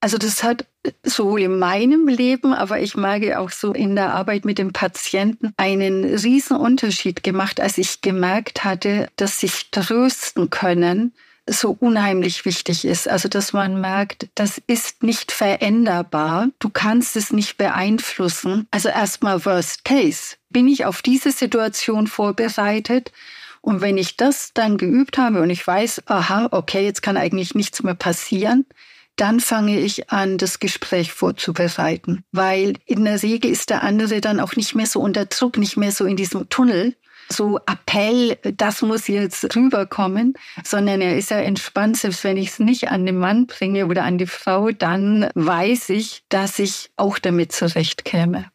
[0.00, 0.66] also das hat
[1.04, 5.54] sowohl in meinem Leben, aber ich merke auch so in der Arbeit mit dem Patienten
[5.57, 11.14] einen riesen Unterschied gemacht, als ich gemerkt hatte, dass sich trösten können
[11.46, 13.09] so unheimlich wichtig ist.
[13.09, 16.48] Also, dass man merkt, das ist nicht veränderbar.
[16.59, 18.66] Du kannst es nicht beeinflussen.
[18.70, 20.37] Also erstmal Worst Case.
[20.50, 23.12] Bin ich auf diese Situation vorbereitet?
[23.61, 27.54] Und wenn ich das dann geübt habe und ich weiß, aha, okay, jetzt kann eigentlich
[27.54, 28.66] nichts mehr passieren,
[29.16, 32.24] dann fange ich an, das Gespräch vorzubereiten.
[32.33, 35.76] Weil in der Regel ist der andere dann auch nicht mehr so unter Druck, nicht
[35.76, 36.94] mehr so in diesem Tunnel,
[37.29, 40.35] so Appell, das muss jetzt rüberkommen,
[40.65, 44.05] sondern er ist ja entspannt, selbst wenn ich es nicht an den Mann bringe oder
[44.05, 48.47] an die Frau, dann weiß ich, dass ich auch damit zurechtkäme.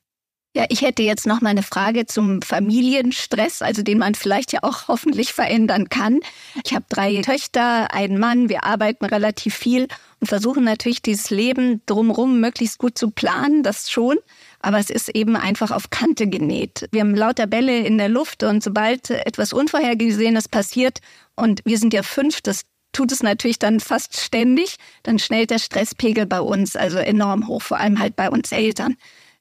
[0.56, 4.60] Ja, ich hätte jetzt noch mal eine Frage zum Familienstress, also den man vielleicht ja
[4.64, 6.22] auch hoffentlich verändern kann.
[6.66, 9.88] Ich habe drei Töchter, einen Mann, wir arbeiten relativ viel
[10.20, 14.18] und versuchen natürlich dieses Leben drumherum möglichst gut zu planen, das schon
[14.60, 16.88] aber es ist eben einfach auf Kante genäht.
[16.92, 21.00] Wir haben lauter Bälle in der Luft und sobald etwas Unvorhergesehenes passiert
[21.36, 25.60] und wir sind ja fünf, das tut es natürlich dann fast ständig, dann schnellt der
[25.60, 28.98] Stresspegel bei uns also enorm hoch, vor allem halt bei uns Eltern.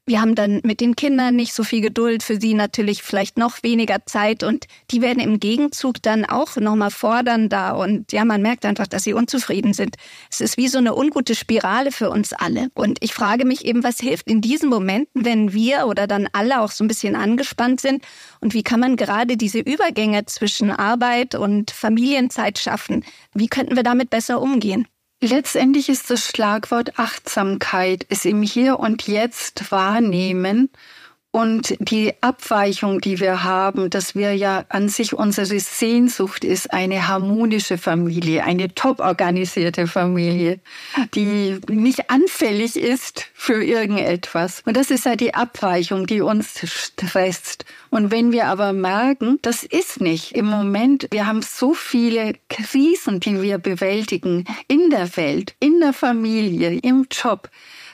[0.09, 3.63] Wir haben dann mit den Kindern nicht so viel Geduld, für sie natürlich vielleicht noch
[3.63, 8.41] weniger Zeit und die werden im Gegenzug dann auch nochmal fordern da und ja, man
[8.41, 9.97] merkt einfach, dass sie unzufrieden sind.
[10.31, 12.71] Es ist wie so eine ungute Spirale für uns alle.
[12.73, 16.63] Und ich frage mich eben, was hilft in diesen Momenten, wenn wir oder dann alle
[16.63, 18.03] auch so ein bisschen angespannt sind
[18.41, 23.05] und wie kann man gerade diese Übergänge zwischen Arbeit und Familienzeit schaffen?
[23.35, 24.89] Wie könnten wir damit besser umgehen?
[25.21, 30.71] Letztendlich ist das Schlagwort Achtsamkeit, es im Hier und Jetzt wahrnehmen
[31.39, 37.07] und die Abweichung, die wir haben, dass wir ja an sich unsere Sehnsucht ist, eine
[37.07, 40.59] harmonische Familie, eine top organisierte Familie,
[41.15, 44.65] die nicht anfällig ist für irgendetwas.
[44.67, 47.65] Und das ist ja die Abweichung, die uns stresst.
[47.91, 53.21] Und wenn wir aber merken, das ist nicht im Moment, wir haben so viele Krisen,
[53.21, 57.49] die wir bewältigen in der Welt, in der Familie, im Job,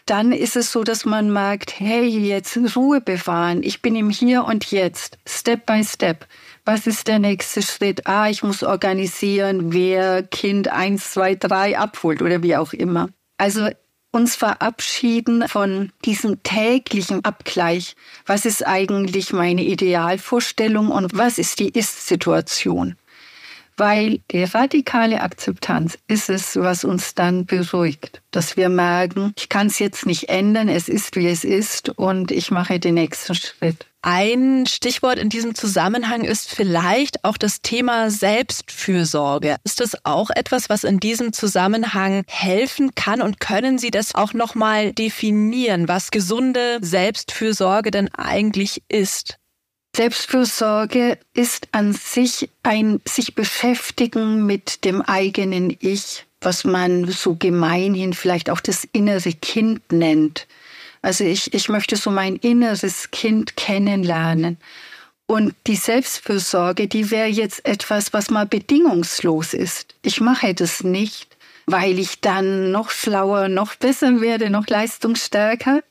[0.07, 3.63] dann ist es so, dass man merkt, hey, jetzt Ruhe bewahren.
[3.63, 6.27] Ich bin im Hier und Jetzt, Step by Step.
[6.65, 8.07] Was ist der nächste Schritt?
[8.07, 13.09] Ah, ich muss organisieren, wer Kind eins, zwei, drei abholt oder wie auch immer.
[13.39, 13.69] Also
[14.11, 17.97] uns verabschieden von diesem täglichen Abgleich.
[18.27, 22.97] Was ist eigentlich meine Idealvorstellung und was ist die Ist-Situation?
[23.77, 29.69] Weil die radikale Akzeptanz ist es, was uns dann beruhigt, dass wir merken, ich kann
[29.69, 33.87] es jetzt nicht ändern, es ist, wie es ist und ich mache den nächsten Schritt.
[34.07, 39.57] Ein Stichwort in diesem Zusammenhang ist vielleicht auch das Thema Selbstfürsorge.
[39.65, 44.35] Ist das auch etwas, was in diesem Zusammenhang helfen kann und können Sie das auch
[44.35, 49.39] nochmal definieren, was gesunde Selbstfürsorge denn eigentlich ist?
[49.95, 58.13] Selbstfürsorge ist an sich ein sich beschäftigen mit dem eigenen Ich, was man so gemeinhin
[58.13, 60.49] vielleicht auch das innere Kind nennt.
[61.01, 64.59] Also ich, ich möchte so mein inneres Kind kennenlernen.
[65.27, 69.95] Und die Selbstfürsorge, die wäre jetzt etwas, was mal bedingungslos ist.
[70.03, 75.83] Ich mache das nicht, weil ich dann noch schlauer, noch besser werde, noch leistungsstärker,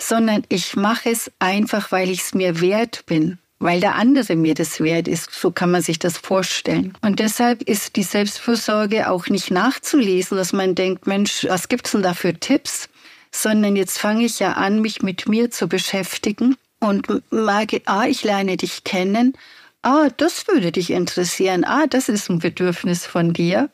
[0.00, 4.54] sondern ich mache es einfach, weil ich es mir wert bin, weil der andere mir
[4.54, 5.32] das wert ist.
[5.32, 6.94] So kann man sich das vorstellen.
[7.02, 12.02] Und deshalb ist die Selbstfürsorge auch nicht nachzulesen, dass man denkt, Mensch, was gibt's denn
[12.02, 12.88] da für Tipps?
[13.30, 18.22] Sondern jetzt fange ich ja an, mich mit mir zu beschäftigen und merke, ah, ich
[18.22, 19.34] lerne dich kennen.
[19.82, 21.64] Ah, das würde dich interessieren.
[21.64, 23.70] Ah, das ist ein Bedürfnis von dir.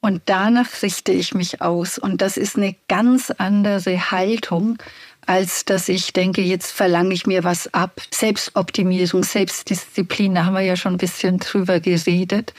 [0.00, 1.98] Und danach richte ich mich aus.
[1.98, 4.78] Und das ist eine ganz andere Haltung,
[5.26, 8.00] als dass ich denke, jetzt verlange ich mir was ab.
[8.10, 12.52] Selbstoptimierung, Selbstdisziplin, da haben wir ja schon ein bisschen drüber geredet.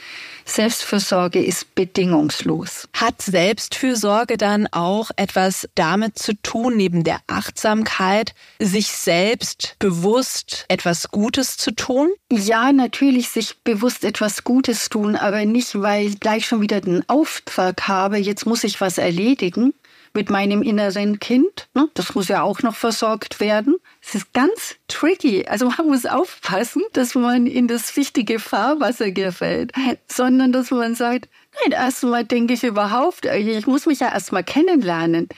[0.46, 2.88] Selbstfürsorge ist bedingungslos.
[2.92, 11.08] Hat Selbstfürsorge dann auch etwas damit zu tun, neben der Achtsamkeit, sich selbst bewusst etwas
[11.10, 12.10] Gutes zu tun?
[12.30, 17.08] Ja, natürlich sich bewusst etwas Gutes tun, aber nicht, weil ich gleich schon wieder den
[17.08, 19.72] Auftrag habe, jetzt muss ich was erledigen,
[20.14, 21.68] mit meinem inneren Kind.
[21.74, 21.88] Ne?
[21.94, 23.76] Das muss ja auch noch versorgt werden.
[24.00, 25.46] Es ist ganz tricky.
[25.46, 29.72] Also man muss aufpassen, dass man in das wichtige Fahrwasser gefällt,
[30.06, 31.28] sondern dass man sagt,
[31.62, 35.28] nein, erstmal denke ich überhaupt, ich muss mich ja erstmal kennenlernen.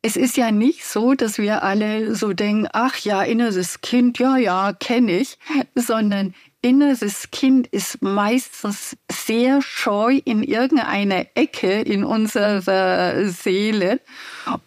[0.00, 4.36] Es ist ja nicht so, dass wir alle so denken, ach ja, inneres Kind, ja,
[4.36, 5.38] ja, kenne ich,
[5.74, 14.00] sondern inneres Kind ist meistens sehr scheu in irgendeiner Ecke in unserer Seele.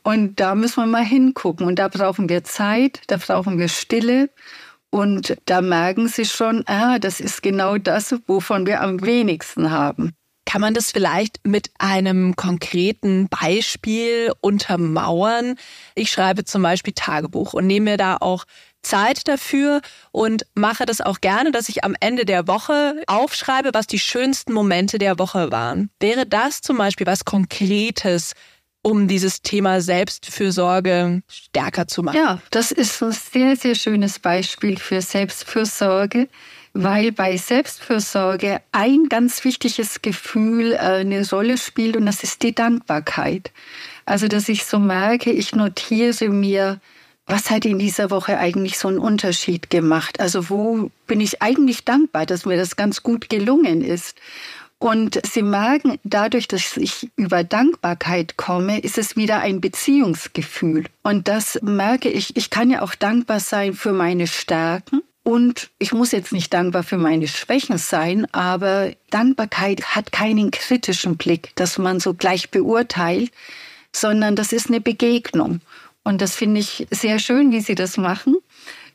[0.04, 1.65] Und da müssen wir mal hingucken.
[1.67, 4.30] Und da brauchen wir Zeit, da brauchen wir Stille.
[4.89, 10.13] Und da merken Sie schon, ah, das ist genau das, wovon wir am wenigsten haben.
[10.45, 15.56] Kann man das vielleicht mit einem konkreten Beispiel untermauern?
[15.95, 18.43] Ich schreibe zum Beispiel Tagebuch und nehme mir da auch
[18.82, 23.88] Zeit dafür und mache das auch gerne, dass ich am Ende der Woche aufschreibe, was
[23.88, 25.89] die schönsten Momente der Woche waren.
[26.00, 28.34] Wäre das zum Beispiel was Konkretes,
[28.84, 32.17] um dieses Thema Selbstfürsorge stärker zu machen?
[32.17, 36.28] Ja, das ist ein sehr, sehr schönes Beispiel für Selbstfürsorge,
[36.74, 42.56] weil bei Selbstfürsorge ein ganz wichtiges Gefühl äh, eine Rolle spielt und das ist die
[42.56, 43.52] Dankbarkeit.
[44.06, 46.80] Also, dass ich so merke, ich notiere mir,
[47.32, 50.20] was hat in dieser Woche eigentlich so einen Unterschied gemacht?
[50.20, 54.17] Also wo bin ich eigentlich dankbar, dass mir das ganz gut gelungen ist?
[54.80, 60.86] Und Sie merken, dadurch, dass ich über Dankbarkeit komme, ist es wieder ein Beziehungsgefühl.
[61.04, 65.02] Und das merke ich, ich kann ja auch dankbar sein für meine Stärken.
[65.24, 71.15] Und ich muss jetzt nicht dankbar für meine Schwächen sein, aber Dankbarkeit hat keinen kritischen
[71.15, 73.32] Blick, dass man so gleich beurteilt,
[73.94, 75.62] sondern das ist eine Begegnung.
[76.04, 78.38] Und das finde ich sehr schön, wie Sie das machen,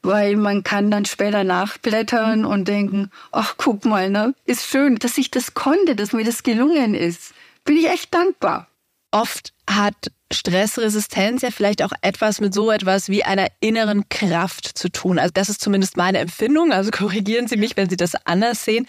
[0.02, 5.18] weil man kann dann später nachblättern und denken, ach guck mal, ne, ist schön, dass
[5.18, 7.32] ich das konnte, dass mir das gelungen ist.
[7.64, 8.68] Bin ich echt dankbar.
[9.12, 14.88] Oft hat Stressresistenz ja vielleicht auch etwas mit so etwas wie einer inneren Kraft zu
[14.90, 15.18] tun.
[15.18, 16.72] Also das ist zumindest meine Empfindung.
[16.72, 18.86] Also korrigieren Sie mich, wenn Sie das anders sehen.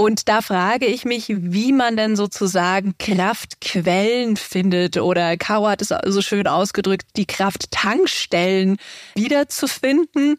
[0.00, 5.92] Und da frage ich mich, wie man denn sozusagen Kraftquellen findet oder Caro hat es
[6.06, 8.78] so schön ausgedrückt, die Krafttankstellen
[9.14, 10.38] wiederzufinden.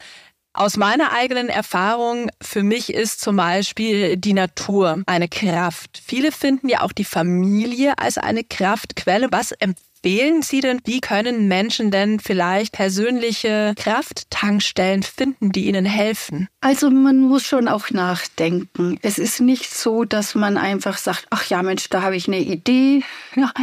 [0.54, 6.02] Aus meiner eigenen Erfahrung, für mich ist zum Beispiel die Natur eine Kraft.
[6.04, 9.28] Viele finden ja auch die Familie als eine Kraftquelle.
[9.30, 15.86] Was empfiehlt wählen Sie denn, wie können Menschen denn vielleicht persönliche Krafttankstellen finden, die ihnen
[15.86, 16.48] helfen?
[16.62, 19.00] Also man muss schon auch nachdenken.
[19.02, 22.40] Es ist nicht so, dass man einfach sagt, ach ja Mensch, da habe ich eine
[22.40, 23.04] Idee.
[23.34, 23.54] Ja,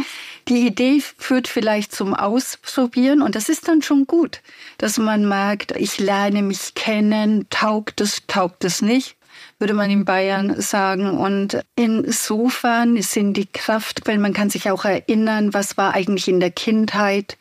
[0.47, 4.41] die Idee führt vielleicht zum Ausprobieren und das ist dann schon gut,
[4.79, 9.18] dass man merkt, ich lerne mich kennen, taugt es, taugt es nicht
[9.59, 11.17] würde man in Bayern sagen.
[11.17, 16.51] Und insofern sind die Kraftquellen, man kann sich auch erinnern, was war eigentlich in der
[16.51, 17.37] Kindheit,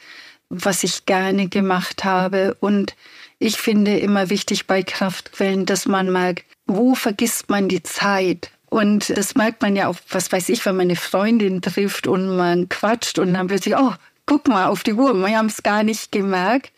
[0.51, 2.57] was ich gerne gemacht habe.
[2.61, 2.97] Und
[3.39, 8.51] ich finde immer wichtig bei Kraftquellen, dass man merkt, wo vergisst man die Zeit?
[8.69, 12.37] Und das merkt man ja auch, was weiß ich, wenn man eine Freundin trifft und
[12.37, 13.95] man quatscht und dann plötzlich, oh,
[14.27, 16.73] guck mal auf die Uhr, wir haben es gar nicht gemerkt.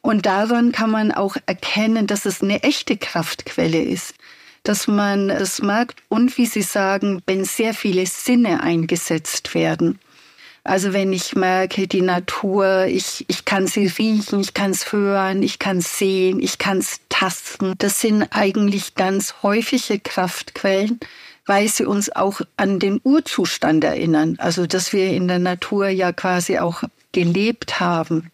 [0.00, 4.14] Und daran kann man auch erkennen, dass es eine echte Kraftquelle ist
[4.66, 9.98] dass man es merkt und wie Sie sagen, wenn sehr viele Sinne eingesetzt werden.
[10.66, 15.44] Also wenn ich merke, die Natur, ich, ich kann sie riechen, ich kann es hören,
[15.44, 17.74] ich kann es sehen, ich kann es tasten.
[17.78, 20.98] Das sind eigentlich ganz häufige Kraftquellen,
[21.46, 24.34] weil sie uns auch an den Urzustand erinnern.
[24.38, 28.32] Also dass wir in der Natur ja quasi auch gelebt haben.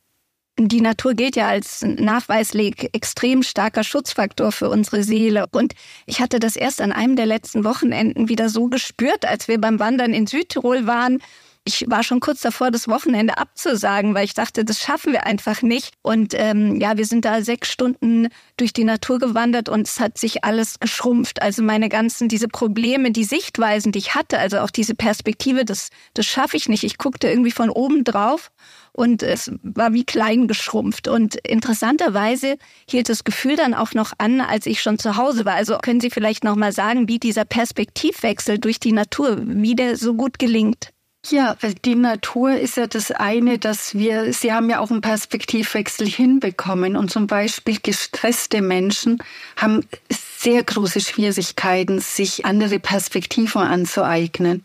[0.69, 5.47] Die Natur gilt ja als nachweislich extrem starker Schutzfaktor für unsere Seele.
[5.51, 5.75] Und
[6.07, 9.79] ich hatte das erst an einem der letzten Wochenenden wieder so gespürt, als wir beim
[9.79, 11.19] Wandern in Südtirol waren
[11.65, 15.63] ich war schon kurz davor, das Wochenende abzusagen, weil ich dachte, das schaffen wir einfach
[15.63, 15.93] nicht.
[16.03, 20.19] Und ähm, ja, wir sind da sechs Stunden durch die Natur gewandert und es hat
[20.19, 21.41] sich alles geschrumpft.
[21.41, 25.91] Also meine ganzen, diese Probleme, die Sichtweisen, die ich hatte, also auch diese Perspektive, das,
[26.15, 26.83] das schaffe ich nicht.
[26.83, 28.51] Ich guckte irgendwie von oben drauf
[28.93, 31.09] und es war wie klein geschrumpft.
[31.09, 35.55] Und interessanterweise hielt das Gefühl dann auch noch an, als ich schon zu Hause war.
[35.55, 39.97] Also können Sie vielleicht noch mal sagen, wie dieser Perspektivwechsel durch die Natur, wie der
[39.97, 40.91] so gut gelingt?
[41.31, 46.09] Ja, die Natur ist ja das eine, dass wir, Sie haben ja auch einen Perspektivwechsel
[46.09, 49.23] hinbekommen und zum Beispiel gestresste Menschen
[49.57, 54.65] haben sehr große Schwierigkeiten, sich andere Perspektiven anzueignen.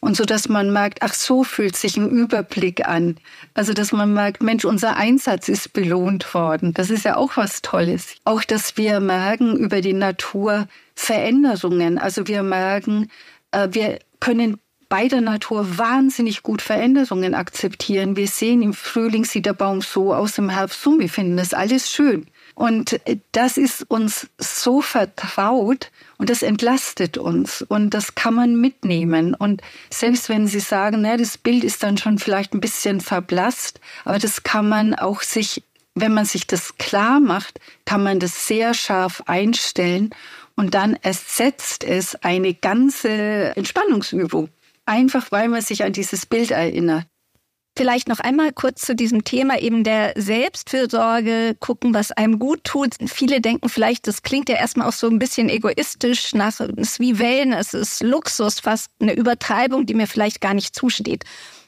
[0.00, 3.16] Und so, dass man merkt, ach, so fühlt sich ein Überblick an.
[3.54, 6.74] Also, dass man merkt, Mensch, unser Einsatz ist belohnt worden.
[6.74, 8.14] Das ist ja auch was Tolles.
[8.24, 11.98] Auch, dass wir merken über die Natur Veränderungen.
[11.98, 13.10] Also, wir merken,
[13.52, 18.16] äh, wir können bei der Natur wahnsinnig gut Veränderungen akzeptieren.
[18.16, 20.98] Wir sehen, im Frühling sieht der Baum so aus, im Herbst so.
[20.98, 22.26] Wir finden das alles schön.
[22.56, 28.60] Und äh, das ist uns so vertraut und das entlastet uns und das kann man
[28.60, 29.34] mitnehmen.
[29.34, 33.78] Und selbst wenn Sie sagen, na, das Bild ist dann schon vielleicht ein bisschen verblasst,
[34.04, 35.62] aber das kann man auch sich,
[35.94, 40.10] wenn man sich das klar macht, kann man das sehr scharf einstellen
[40.56, 44.48] und dann ersetzt es eine ganze Entspannungsübung
[44.86, 47.06] einfach weil man sich an dieses Bild erinnert.
[47.76, 52.94] Vielleicht noch einmal kurz zu diesem Thema eben der Selbstfürsorge, gucken, was einem gut tut.
[53.06, 57.00] Viele denken vielleicht, das klingt ja erstmal auch so ein bisschen egoistisch, nach, es ist
[57.00, 61.24] wie Wellen, es ist Luxus, fast eine Übertreibung, die mir vielleicht gar nicht zusteht.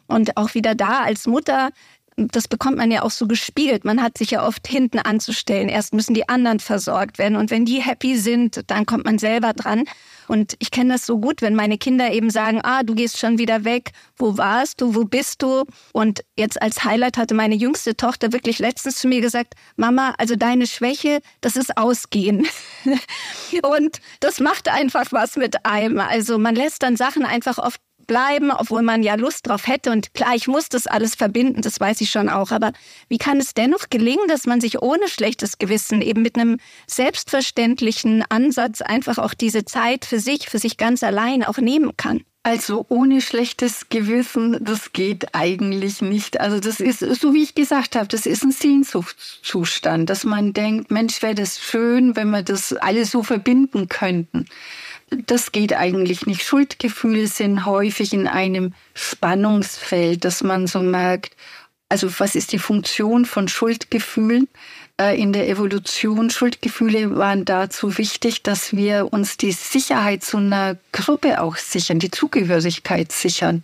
[0.06, 1.68] Und auch wieder da als Mutter
[2.18, 3.84] das bekommt man ja auch so gespiegelt.
[3.84, 5.68] Man hat sich ja oft hinten anzustellen.
[5.68, 7.36] Erst müssen die anderen versorgt werden.
[7.36, 9.84] Und wenn die happy sind, dann kommt man selber dran.
[10.28, 13.38] Und ich kenne das so gut, wenn meine Kinder eben sagen, ah, du gehst schon
[13.38, 13.92] wieder weg.
[14.16, 14.94] Wo warst du?
[14.94, 15.64] Wo bist du?
[15.92, 20.36] Und jetzt als Highlight hatte meine jüngste Tochter wirklich letztens zu mir gesagt, Mama, also
[20.36, 22.46] deine Schwäche, das ist Ausgehen.
[23.62, 25.98] und das macht einfach was mit einem.
[25.98, 29.92] Also man lässt dann Sachen einfach oft bleiben, obwohl man ja Lust drauf hätte.
[29.92, 32.50] Und klar, ich muss das alles verbinden, das weiß ich schon auch.
[32.50, 32.72] Aber
[33.08, 38.24] wie kann es dennoch gelingen, dass man sich ohne schlechtes Gewissen eben mit einem selbstverständlichen
[38.28, 42.24] Ansatz einfach auch diese Zeit für sich, für sich ganz allein auch nehmen kann?
[42.44, 46.40] Also ohne schlechtes Gewissen, das geht eigentlich nicht.
[46.40, 50.90] Also das ist, so wie ich gesagt habe, das ist ein Sehnsuchtszustand, dass man denkt,
[50.90, 54.46] Mensch, wäre das schön, wenn wir das alles so verbinden könnten
[55.10, 56.42] das geht eigentlich nicht.
[56.42, 61.36] Schuldgefühle sind häufig in einem Spannungsfeld, dass man so merkt,
[61.88, 64.48] also was ist die Funktion von Schuldgefühlen?
[65.00, 70.76] Äh, in der Evolution, Schuldgefühle waren dazu wichtig, dass wir uns die Sicherheit zu einer
[70.92, 73.62] Gruppe auch sichern, die Zugehörigkeit sichern.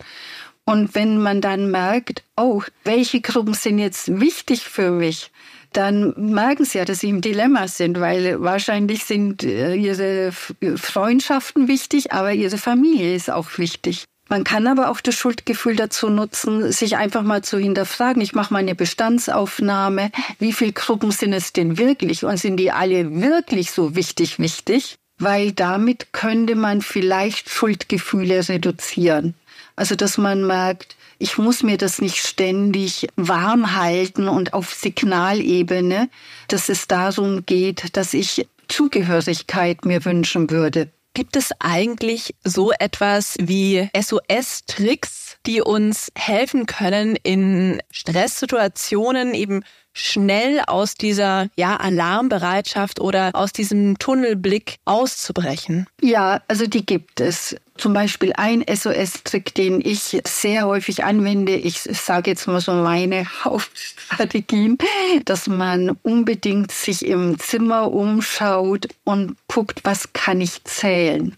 [0.64, 5.30] Und wenn man dann merkt, oh, welche Gruppen sind jetzt wichtig für mich,
[5.76, 11.68] dann merken sie ja, dass sie im Dilemma sind, weil wahrscheinlich sind äh, ihre Freundschaften
[11.68, 14.04] wichtig, aber ihre Familie ist auch wichtig.
[14.28, 18.22] Man kann aber auch das Schuldgefühl dazu nutzen, sich einfach mal zu hinterfragen.
[18.22, 20.10] Ich mache mal eine Bestandsaufnahme.
[20.38, 22.24] Wie viele Gruppen sind es denn wirklich?
[22.24, 24.96] Und sind die alle wirklich so wichtig, wichtig?
[25.18, 29.34] Weil damit könnte man vielleicht Schuldgefühle reduzieren.
[29.76, 36.08] Also, dass man merkt, ich muss mir das nicht ständig warm halten und auf Signalebene,
[36.48, 40.90] dass es darum geht, dass ich Zugehörigkeit mir wünschen würde.
[41.14, 50.60] Gibt es eigentlich so etwas wie SOS-Tricks, die uns helfen können, in Stresssituationen eben schnell
[50.66, 55.86] aus dieser ja, Alarmbereitschaft oder aus diesem Tunnelblick auszubrechen?
[56.02, 57.54] Ja, also die gibt es.
[57.76, 61.56] Zum Beispiel ein SOS-Trick, den ich sehr häufig anwende.
[61.56, 64.78] Ich sage jetzt mal so meine Hauptstrategien,
[65.24, 71.36] dass man unbedingt sich im Zimmer umschaut und guckt, was kann ich zählen.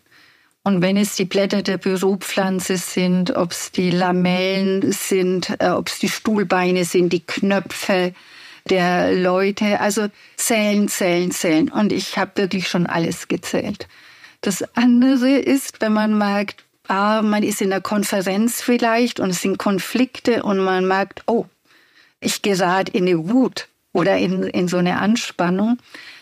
[0.62, 5.88] Und wenn es die Blätter der Büropflanze sind, ob es die Lamellen sind, äh, ob
[5.88, 8.12] es die Stuhlbeine sind, die Knöpfe,
[8.68, 9.80] der Leute.
[9.80, 11.70] Also zählen, zählen, zählen.
[11.70, 13.88] Und ich habe wirklich schon alles gezählt.
[14.46, 19.42] Das andere ist, wenn man merkt, ah, man ist in der Konferenz vielleicht und es
[19.42, 21.46] sind Konflikte und man merkt, oh,
[22.20, 25.78] ich gerate in eine Wut oder in, in so eine Anspannung,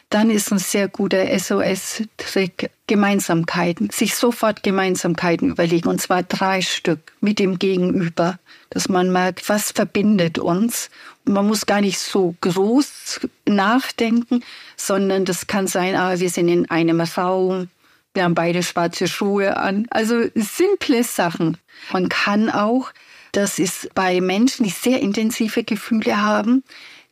[0.09, 7.13] dann ist ein sehr guter SOS-Trick Gemeinsamkeiten, sich sofort Gemeinsamkeiten überlegen, und zwar drei Stück
[7.21, 8.39] mit dem Gegenüber,
[8.71, 10.89] dass man merkt, was verbindet uns.
[11.27, 14.43] Man muss gar nicht so groß nachdenken,
[14.79, 17.69] sondern das kann sein, ah, wir sind in einem Raum,
[18.15, 19.87] wir haben beide schwarze Schuhe an.
[19.91, 21.59] Also simple Sachen.
[21.93, 22.91] Man kann auch,
[23.33, 26.63] das ist bei Menschen, die sehr intensive Gefühle haben,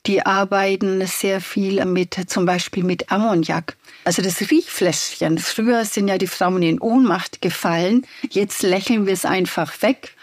[0.06, 3.76] die arbeiten sehr viel mit, zum Beispiel mit Ammoniak.
[4.04, 5.38] Also das Riechfläschchen.
[5.38, 8.06] Früher sind ja die Frauen in Ohnmacht gefallen.
[8.30, 10.14] Jetzt lächeln wir es einfach weg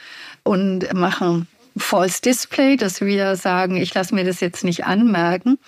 [0.43, 5.59] und machen False Display, dass wir sagen, ich lasse mir das jetzt nicht anmerken.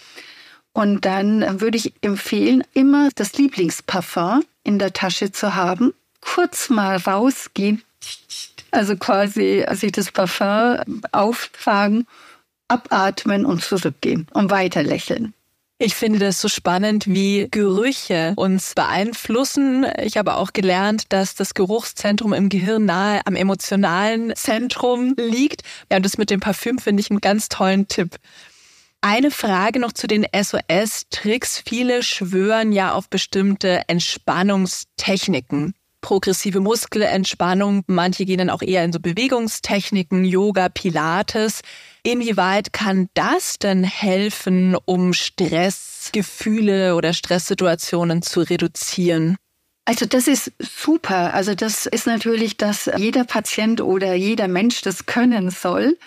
[0.73, 6.97] Und dann würde ich empfehlen, immer das Lieblingsparfum in der Tasche zu haben, kurz mal
[6.97, 7.83] rausgehen,
[8.71, 12.07] also quasi sich das Parfum auftragen,
[12.67, 15.33] abatmen und zurückgehen und weiter lächeln.
[15.83, 19.87] Ich finde das so spannend, wie Gerüche uns beeinflussen.
[20.03, 25.63] Ich habe auch gelernt, dass das Geruchszentrum im Gehirn nahe am emotionalen Zentrum liegt.
[25.89, 28.17] Ja, und das mit dem Parfüm finde ich einen ganz tollen Tipp.
[29.03, 31.63] Eine Frage noch zu den SOS-Tricks.
[31.67, 35.73] Viele schwören ja auf bestimmte Entspannungstechniken.
[36.01, 37.83] Progressive Muskelentspannung.
[37.87, 41.61] Manche gehen dann auch eher in so Bewegungstechniken, Yoga, Pilates.
[42.03, 49.35] Inwieweit kann das denn helfen, um Stressgefühle oder Stresssituationen zu reduzieren?
[49.85, 51.33] Also das ist super.
[51.33, 55.97] Also das ist natürlich, dass jeder Patient oder jeder Mensch das können soll.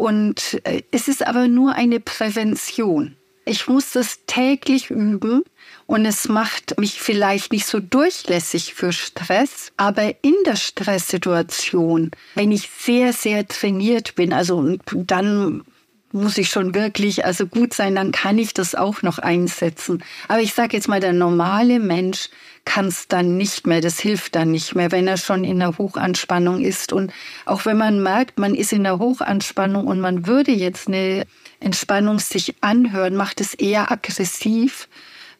[0.00, 3.16] Und äh, es ist aber nur eine Prävention.
[3.44, 5.42] Ich muss das täglich üben
[5.84, 12.50] und es macht mich vielleicht nicht so durchlässig für Stress, aber in der Stresssituation, wenn
[12.50, 15.64] ich sehr, sehr trainiert bin, also dann
[16.12, 20.02] muss ich schon wirklich also gut sein, dann kann ich das auch noch einsetzen.
[20.28, 22.30] Aber ich sage jetzt mal, der normale Mensch
[22.70, 25.76] kann es dann nicht mehr, das hilft dann nicht mehr, wenn er schon in der
[25.76, 26.92] Hochanspannung ist.
[26.92, 27.12] Und
[27.44, 31.26] auch wenn man merkt, man ist in der Hochanspannung und man würde jetzt eine
[31.58, 34.88] Entspannung sich anhören, macht es eher aggressiv,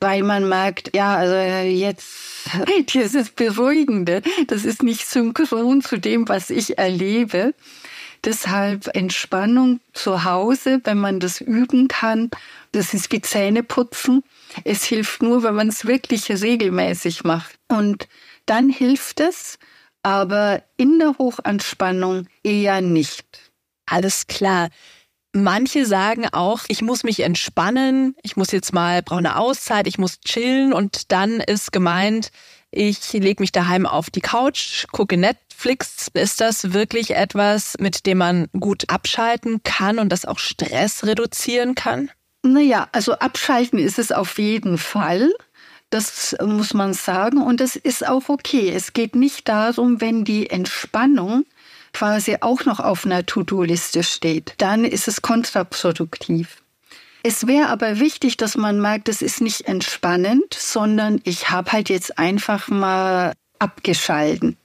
[0.00, 2.08] weil man merkt, ja, also jetzt,
[2.90, 7.54] hier ist das Beruhigende, das ist nicht synchron zu dem, was ich erlebe.
[8.24, 12.30] Deshalb Entspannung zu Hause, wenn man das üben kann,
[12.72, 14.22] das ist wie Zähneputzen.
[14.64, 17.56] Es hilft nur, wenn man es wirklich regelmäßig macht.
[17.68, 18.08] Und
[18.46, 19.58] dann hilft es,
[20.02, 23.50] aber in der Hochanspannung eher nicht.
[23.86, 24.68] Alles klar.
[25.32, 29.96] Manche sagen auch, ich muss mich entspannen, ich muss jetzt mal, brauche eine Auszeit, ich
[29.96, 32.32] muss chillen und dann ist gemeint,
[32.72, 35.16] ich lege mich daheim auf die Couch, gucke
[35.60, 36.10] Netflix.
[36.14, 41.74] Ist das wirklich etwas, mit dem man gut abschalten kann und das auch Stress reduzieren
[41.74, 42.10] kann?
[42.42, 45.30] Naja, also abschalten ist es auf jeden Fall.
[45.90, 47.42] Das muss man sagen.
[47.42, 48.70] Und das ist auch okay.
[48.74, 51.44] Es geht nicht darum, wenn die Entspannung
[51.92, 54.54] quasi auch noch auf einer To-Do-Liste steht.
[54.58, 56.62] Dann ist es kontraproduktiv.
[57.22, 61.90] Es wäre aber wichtig, dass man merkt, es ist nicht entspannend, sondern ich habe halt
[61.90, 64.56] jetzt einfach mal abgeschalten.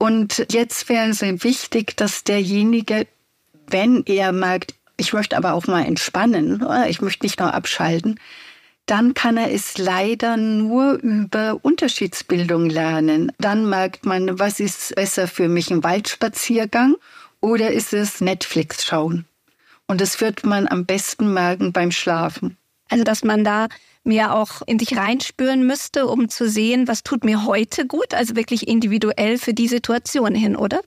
[0.00, 3.06] Und jetzt wäre es wichtig, dass derjenige,
[3.66, 8.18] wenn er merkt, ich möchte aber auch mal entspannen, ich möchte nicht nur abschalten,
[8.86, 13.30] dann kann er es leider nur über Unterschiedsbildung lernen.
[13.36, 16.96] Dann merkt man, was ist besser für mich, ein Waldspaziergang
[17.40, 19.26] oder ist es Netflix schauen?
[19.86, 22.56] Und das wird man am besten merken beim Schlafen.
[22.88, 23.68] Also, dass man da
[24.04, 28.36] mehr auch in sich reinspüren müsste, um zu sehen, was tut mir heute gut, also
[28.36, 30.80] wirklich individuell für die Situation hin, oder?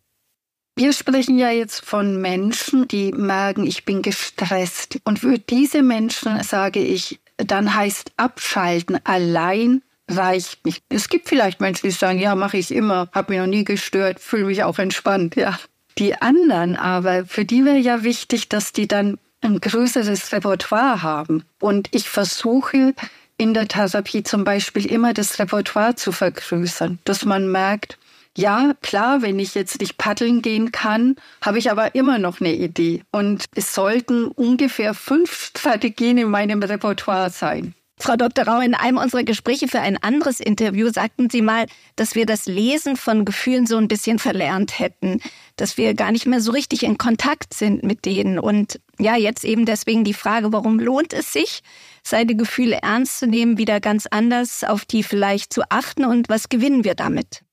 [0.76, 4.98] Wir sprechen ja jetzt von Menschen, die merken, ich bin gestresst.
[5.04, 10.84] Und für diese Menschen sage ich, dann heißt abschalten allein reicht nicht.
[10.90, 14.20] Es gibt vielleicht Menschen, die sagen, ja, mache ich immer, habe mich noch nie gestört,
[14.20, 15.58] fühle mich auch entspannt, ja.
[16.00, 21.44] Die anderen aber, für die wäre ja wichtig, dass die dann ein größeres Repertoire haben.
[21.60, 22.94] Und ich versuche
[23.38, 27.98] in der Therapie zum Beispiel immer das Repertoire zu vergrößern, dass man merkt,
[28.36, 32.54] ja, klar, wenn ich jetzt nicht paddeln gehen kann, habe ich aber immer noch eine
[32.54, 33.04] Idee.
[33.12, 37.76] Und es sollten ungefähr fünf Strategien in meinem Repertoire sein.
[38.04, 38.46] Frau Dr.
[38.46, 42.48] Rau, in einem unserer Gespräche für ein anderes Interview sagten Sie mal, dass wir das
[42.48, 45.22] Lesen von Gefühlen so ein bisschen verlernt hätten,
[45.56, 48.40] dass wir gar nicht mehr so richtig in Kontakt sind mit denen.
[48.40, 51.64] Und ja, jetzt eben deswegen die Frage, warum lohnt es sich,
[52.04, 56.50] seine Gefühle ernst zu nehmen, wieder ganz anders auf die vielleicht zu achten und was
[56.50, 57.44] gewinnen wir damit?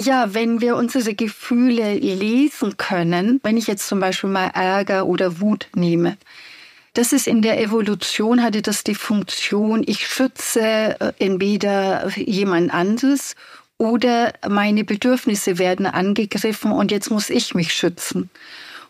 [0.00, 5.40] Ja, wenn wir unsere Gefühle lesen können, wenn ich jetzt zum Beispiel mal Ärger oder
[5.40, 6.16] Wut nehme,
[6.98, 13.36] das ist in der Evolution hatte das die Funktion, ich schütze äh, entweder jemand anderes
[13.76, 18.30] oder meine Bedürfnisse werden angegriffen und jetzt muss ich mich schützen.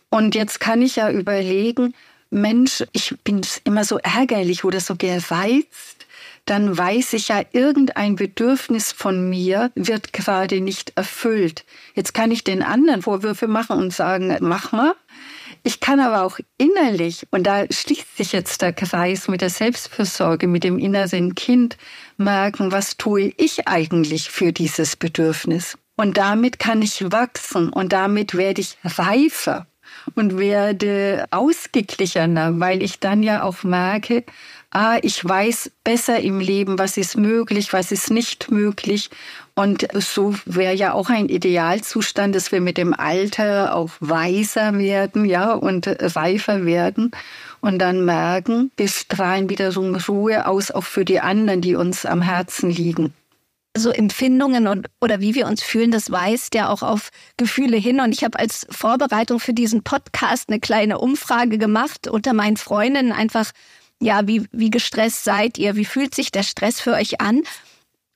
[0.09, 1.93] Und jetzt kann ich ja überlegen,
[2.31, 6.07] Mensch, ich bin immer so ärgerlich oder so gereizt
[6.51, 11.65] dann weiß ich ja, irgendein Bedürfnis von mir wird gerade nicht erfüllt.
[11.95, 14.95] Jetzt kann ich den anderen Vorwürfe machen und sagen, mach mal.
[15.65, 20.47] Ich kann aber auch innerlich, und da schließt sich jetzt der Kreis mit der Selbstfürsorge,
[20.47, 21.77] mit dem inneren Kind,
[22.17, 25.77] merken, was tue ich eigentlich für dieses Bedürfnis.
[25.97, 29.67] Und damit kann ich wachsen und damit werde ich reifer
[30.15, 34.25] und werde ausgeglichener, weil ich dann ja auch merke,
[34.71, 39.11] ah, ich weiß besser im Leben, was ist möglich, was ist nicht möglich.
[39.55, 45.25] Und so wäre ja auch ein Idealzustand, dass wir mit dem Alter auch weiser werden,
[45.25, 47.11] ja, und reifer werden
[47.61, 51.75] und dann merken, wir strahlen wieder so eine Ruhe aus, auch für die anderen, die
[51.75, 53.13] uns am Herzen liegen
[53.77, 58.01] so Empfindungen und, oder wie wir uns fühlen, das weist ja auch auf Gefühle hin.
[58.01, 63.13] Und ich habe als Vorbereitung für diesen Podcast eine kleine Umfrage gemacht unter meinen Freundinnen,
[63.13, 63.53] einfach
[64.01, 65.77] ja, wie, wie gestresst seid ihr?
[65.77, 67.43] Wie fühlt sich der Stress für euch an?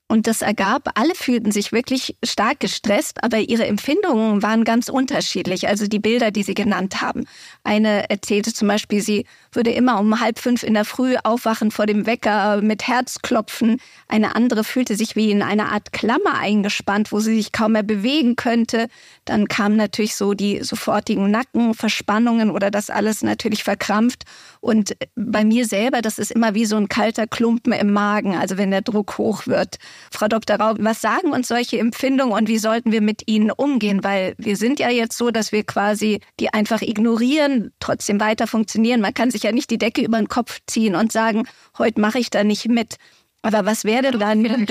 [0.09, 5.69] Und das ergab, alle fühlten sich wirklich stark gestresst, aber ihre Empfindungen waren ganz unterschiedlich.
[5.69, 7.25] Also die Bilder, die sie genannt haben.
[7.65, 11.87] Eine erzählte zum Beispiel, sie würde immer um halb fünf in der Früh aufwachen vor
[11.87, 13.81] dem Wecker mit Herzklopfen.
[14.09, 17.83] Eine andere fühlte sich wie in einer Art Klammer eingespannt, wo sie sich kaum mehr
[17.83, 18.89] bewegen könnte.
[19.25, 24.25] Dann kamen natürlich so die sofortigen Nackenverspannungen oder das alles natürlich verkrampft.
[24.61, 28.59] Und bei mir selber, das ist immer wie so ein kalter Klumpen im Magen, also
[28.59, 29.79] wenn der Druck hoch wird.
[30.11, 30.57] Frau Dr.
[30.57, 34.05] Raub, was sagen uns solche Empfindungen und wie sollten wir mit ihnen umgehen?
[34.05, 39.01] Weil wir sind ja jetzt so, dass wir quasi die einfach ignorieren, trotzdem weiter funktionieren.
[39.01, 41.47] Man kann sich ja nicht die Decke über den Kopf ziehen und sagen,
[41.79, 42.97] heute mache ich da nicht mit.
[43.45, 44.71] Aber was wäre denn dann mit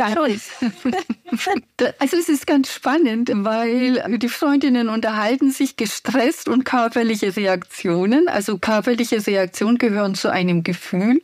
[1.99, 8.29] Also es ist ganz spannend, weil die Freundinnen unterhalten sich gestresst und körperliche Reaktionen.
[8.29, 11.21] Also körperliche Reaktionen gehören zu einem Gefühl.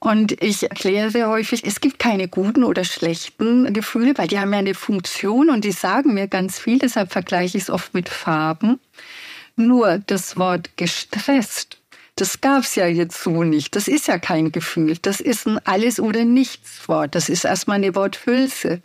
[0.00, 4.52] Und ich erkläre sehr häufig, es gibt keine guten oder schlechten Gefühle, weil die haben
[4.52, 6.78] ja eine Funktion und die sagen mir ganz viel.
[6.78, 8.80] Deshalb vergleiche ich es oft mit Farben.
[9.56, 11.78] Nur das Wort gestresst,
[12.16, 13.74] das gab es ja jetzt so nicht.
[13.74, 14.98] Das ist ja kein Gefühl.
[15.00, 17.14] Das ist ein Alles- oder Nichts-Wort.
[17.14, 18.82] Das ist erstmal eine Worthülse.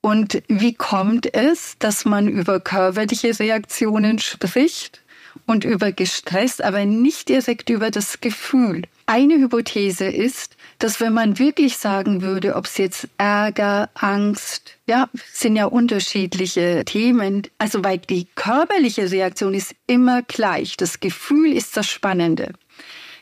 [0.00, 5.02] Und wie kommt es, dass man über körperliche Reaktionen spricht
[5.46, 8.82] und über Gestress, aber nicht direkt über das Gefühl?
[9.06, 15.08] Eine Hypothese ist, dass wenn man wirklich sagen würde, ob es jetzt Ärger, Angst, ja,
[15.32, 20.76] sind ja unterschiedliche Themen, also weil die körperliche Reaktion ist immer gleich.
[20.76, 22.54] Das Gefühl ist das Spannende.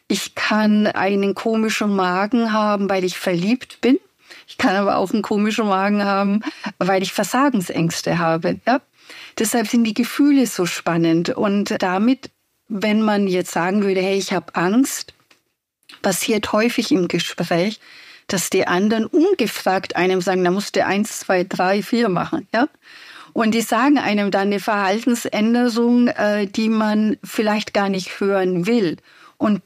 [0.06, 3.98] Ich kann einen komischen Magen haben, weil ich verliebt bin.
[4.46, 6.40] Ich kann aber auch einen komischen Magen haben,
[6.78, 8.60] weil ich Versagensängste habe.
[8.66, 8.80] Ja?
[9.36, 11.30] Deshalb sind die Gefühle so spannend.
[11.30, 12.30] Und damit,
[12.68, 15.12] wenn man jetzt sagen würde, hey, ich habe Angst,
[16.02, 17.80] passiert häufig im Gespräch,
[18.26, 22.68] dass die anderen ungefragt einem sagen, da musst du eins, zwei, drei, vier machen, ja.
[23.32, 28.96] Und die sagen einem dann eine Verhaltensänderung, äh, die man vielleicht gar nicht hören will.
[29.36, 29.62] Und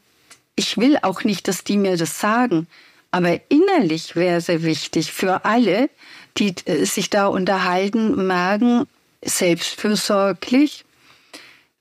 [0.56, 2.66] ich will auch nicht, dass die mir das sagen.
[3.10, 5.88] Aber innerlich wäre sehr wichtig für alle,
[6.36, 8.86] die äh, sich da unterhalten, merken,
[9.24, 10.84] selbstfürsorglich,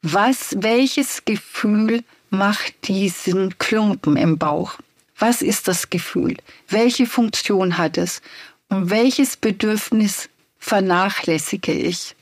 [0.01, 4.79] was, welches Gefühl macht diesen Klumpen im Bauch?
[5.19, 6.37] Was ist das Gefühl?
[6.67, 8.23] Welche Funktion hat es?
[8.69, 12.15] Und welches Bedürfnis vernachlässige ich?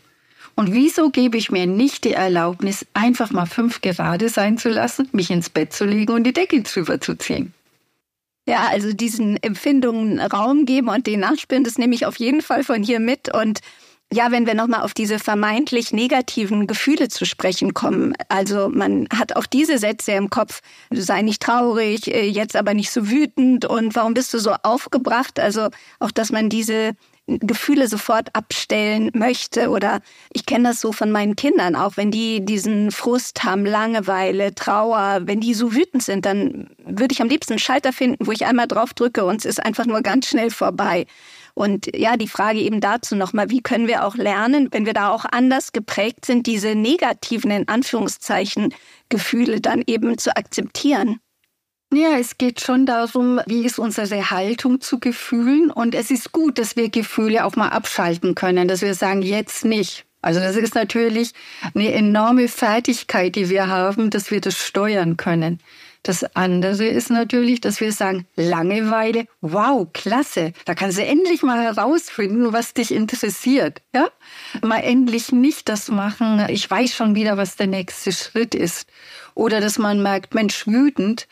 [0.55, 5.07] Und wieso gebe ich mir nicht die Erlaubnis, einfach mal fünf gerade sein zu lassen,
[5.13, 7.53] mich ins Bett zu legen und die Decke drüber zu ziehen?
[8.45, 12.63] Ja, also diesen Empfindungen Raum geben und den nachspüren, das nehme ich auf jeden Fall
[12.63, 13.33] von hier mit.
[13.33, 13.59] Und
[14.11, 18.13] ja, wenn wir nochmal auf diese vermeintlich negativen Gefühle zu sprechen kommen.
[18.27, 22.91] Also man hat auch diese Sätze im Kopf, sei nicht traurig, äh, jetzt aber nicht
[22.91, 25.39] so wütend und warum bist du so aufgebracht?
[25.39, 26.93] Also auch, dass man diese
[27.27, 29.99] Gefühle sofort abstellen möchte oder
[30.33, 35.19] ich kenne das so von meinen Kindern auch, wenn die diesen Frust haben, Langeweile, Trauer,
[35.25, 38.45] wenn die so wütend sind, dann würde ich am liebsten einen Schalter finden, wo ich
[38.45, 41.05] einmal drauf drücke und es ist einfach nur ganz schnell vorbei.
[41.53, 45.09] Und ja, die Frage eben dazu nochmal, wie können wir auch lernen, wenn wir da
[45.09, 48.73] auch anders geprägt sind, diese negativen, in Anführungszeichen,
[49.09, 51.19] Gefühle dann eben zu akzeptieren?
[51.91, 55.71] Ja, es geht schon darum, wie ist unsere Haltung zu Gefühlen.
[55.71, 59.65] Und es ist gut, dass wir Gefühle auch mal abschalten können, dass wir sagen, jetzt
[59.65, 60.05] nicht.
[60.21, 61.33] Also das ist natürlich
[61.73, 65.59] eine enorme Fertigkeit, die wir haben, dass wir das steuern können.
[66.03, 71.61] Das andere ist natürlich, dass wir sagen, Langeweile, wow, klasse, da kannst du endlich mal
[71.61, 73.81] herausfinden, was dich interessiert.
[73.93, 74.07] Ja?
[74.61, 78.87] Mal endlich nicht das machen, ich weiß schon wieder, was der nächste Schritt ist.
[79.35, 81.27] Oder dass man merkt, Mensch, wütend,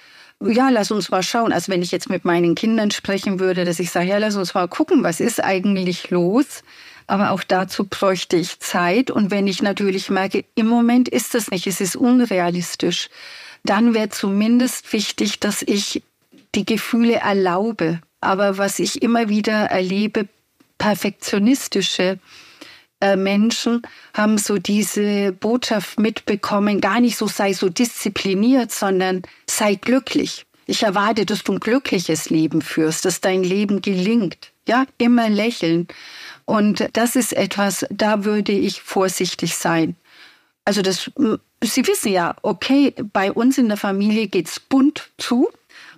[0.45, 1.51] ja, lass uns mal schauen.
[1.51, 4.53] Also wenn ich jetzt mit meinen Kindern sprechen würde, dass ich sage, ja, lass uns
[4.53, 6.63] mal gucken, was ist eigentlich los?
[7.07, 9.09] Aber auch dazu bräuchte ich Zeit.
[9.09, 13.09] Und wenn ich natürlich merke, im Moment ist das nicht, es ist unrealistisch,
[13.69, 16.03] dann wäre zumindest wichtig, dass ich
[16.55, 18.01] die Gefühle erlaube.
[18.21, 20.27] Aber was ich immer wieder erlebe,
[20.77, 22.19] perfektionistische
[22.99, 23.81] äh, Menschen
[24.13, 30.45] haben so diese Botschaft mitbekommen, gar nicht so sei so diszipliniert, sondern sei glücklich.
[30.65, 34.51] Ich erwarte, dass du ein glückliches Leben führst, dass dein Leben gelingt.
[34.67, 35.87] Ja, immer lächeln.
[36.45, 39.95] Und das ist etwas, da würde ich vorsichtig sein.
[40.67, 41.09] Also das,
[41.63, 45.47] Sie wissen ja, okay, bei uns in der Familie geht's bunt zu.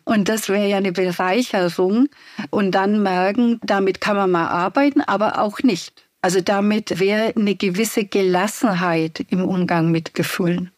[0.03, 2.07] Und das wäre ja eine Bereicherung.
[2.51, 5.91] Und dann merken, damit kann man mal arbeiten, aber auch nicht.
[6.21, 10.69] Also damit wäre eine gewisse Gelassenheit im Umgang mit Gefühlen.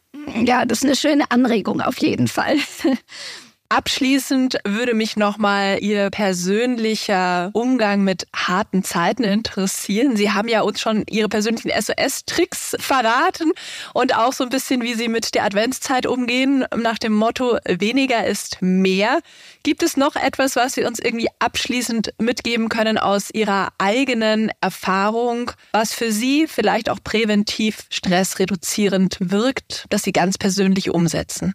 [0.41, 2.55] Ja, das ist eine schöne Anregung auf jeden Fall.
[3.71, 10.17] Abschließend würde mich nochmal Ihr persönlicher Umgang mit harten Zeiten interessieren.
[10.17, 13.53] Sie haben ja uns schon Ihre persönlichen SOS-Tricks verraten
[13.93, 18.27] und auch so ein bisschen, wie Sie mit der Adventszeit umgehen, nach dem Motto, weniger
[18.27, 19.21] ist mehr.
[19.63, 25.51] Gibt es noch etwas, was Sie uns irgendwie abschließend mitgeben können aus Ihrer eigenen Erfahrung,
[25.71, 31.53] was für Sie vielleicht auch präventiv stressreduzierend wirkt, das Sie ganz persönlich umsetzen?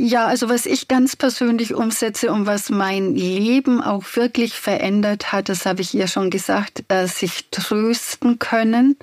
[0.00, 5.48] Ja, also was ich ganz persönlich umsetze und was mein Leben auch wirklich verändert hat,
[5.48, 8.96] das habe ich ja schon gesagt, äh, sich trösten können,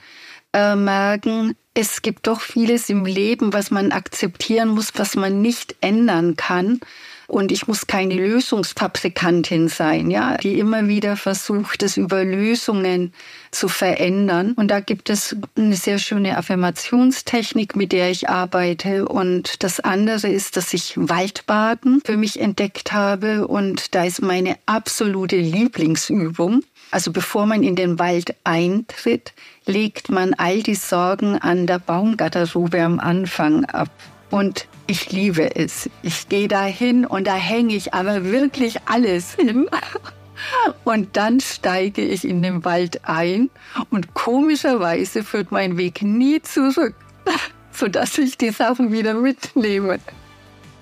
[0.54, 5.76] äh, merken, es gibt doch vieles im Leben, was man akzeptieren muss, was man nicht
[5.82, 6.80] ändern kann.
[7.28, 13.14] Und ich muss keine Lösungsfabrikantin sein, ja, die immer wieder versucht, es über Lösungen
[13.52, 14.54] zu verändern.
[14.54, 19.08] Und da gibt es eine sehr schöne Affirmationstechnik, mit der ich arbeite.
[19.08, 23.48] Und das andere ist, dass ich Waldbaden für mich entdeckt habe.
[23.48, 26.64] Und da ist meine absolute Lieblingsübung.
[26.92, 29.34] Also bevor man in den Wald eintritt,
[29.66, 33.90] legt man all die Sorgen an der Baumgarderobe am Anfang ab.
[34.30, 35.90] Und ich liebe es.
[36.04, 39.68] Ich gehe da hin und da hänge ich aber wirklich alles hin.
[40.84, 43.50] Und dann steige ich in den Wald ein
[43.90, 46.94] und komischerweise führt mein Weg nie zurück,
[47.72, 50.00] sodass ich die Sachen wieder mitnehme.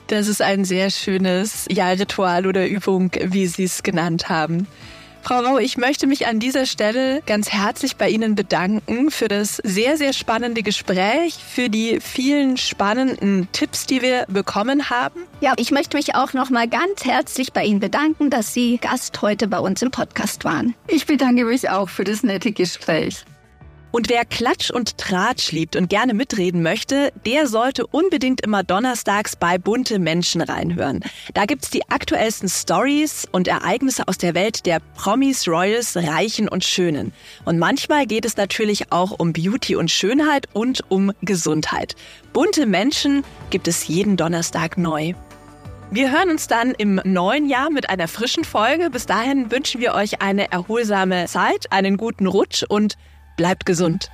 [0.07, 4.67] Das ist ein sehr schönes ja, Ritual oder Übung, wie Sie es genannt haben.
[5.23, 9.55] Frau Rau, ich möchte mich an dieser Stelle ganz herzlich bei Ihnen bedanken für das
[9.63, 15.21] sehr, sehr spannende Gespräch, für die vielen spannenden Tipps, die wir bekommen haben.
[15.39, 19.21] Ja, ich möchte mich auch noch mal ganz herzlich bei Ihnen bedanken, dass Sie Gast
[19.21, 20.75] heute bei uns im Podcast waren.
[20.87, 23.23] Ich bedanke mich auch für das nette Gespräch.
[23.93, 29.35] Und wer Klatsch und Tratsch liebt und gerne mitreden möchte, der sollte unbedingt immer donnerstags
[29.35, 31.01] bei Bunte Menschen reinhören.
[31.35, 36.63] Da gibt's die aktuellsten Stories und Ereignisse aus der Welt der Promis, Royals, Reichen und
[36.63, 37.13] Schönen.
[37.45, 41.95] Und manchmal geht es natürlich auch um Beauty und Schönheit und um Gesundheit.
[42.33, 45.13] Bunte Menschen gibt es jeden Donnerstag neu.
[45.91, 48.89] Wir hören uns dann im neuen Jahr mit einer frischen Folge.
[48.89, 52.97] Bis dahin wünschen wir euch eine erholsame Zeit, einen guten Rutsch und
[53.35, 54.09] Bleibt gesund.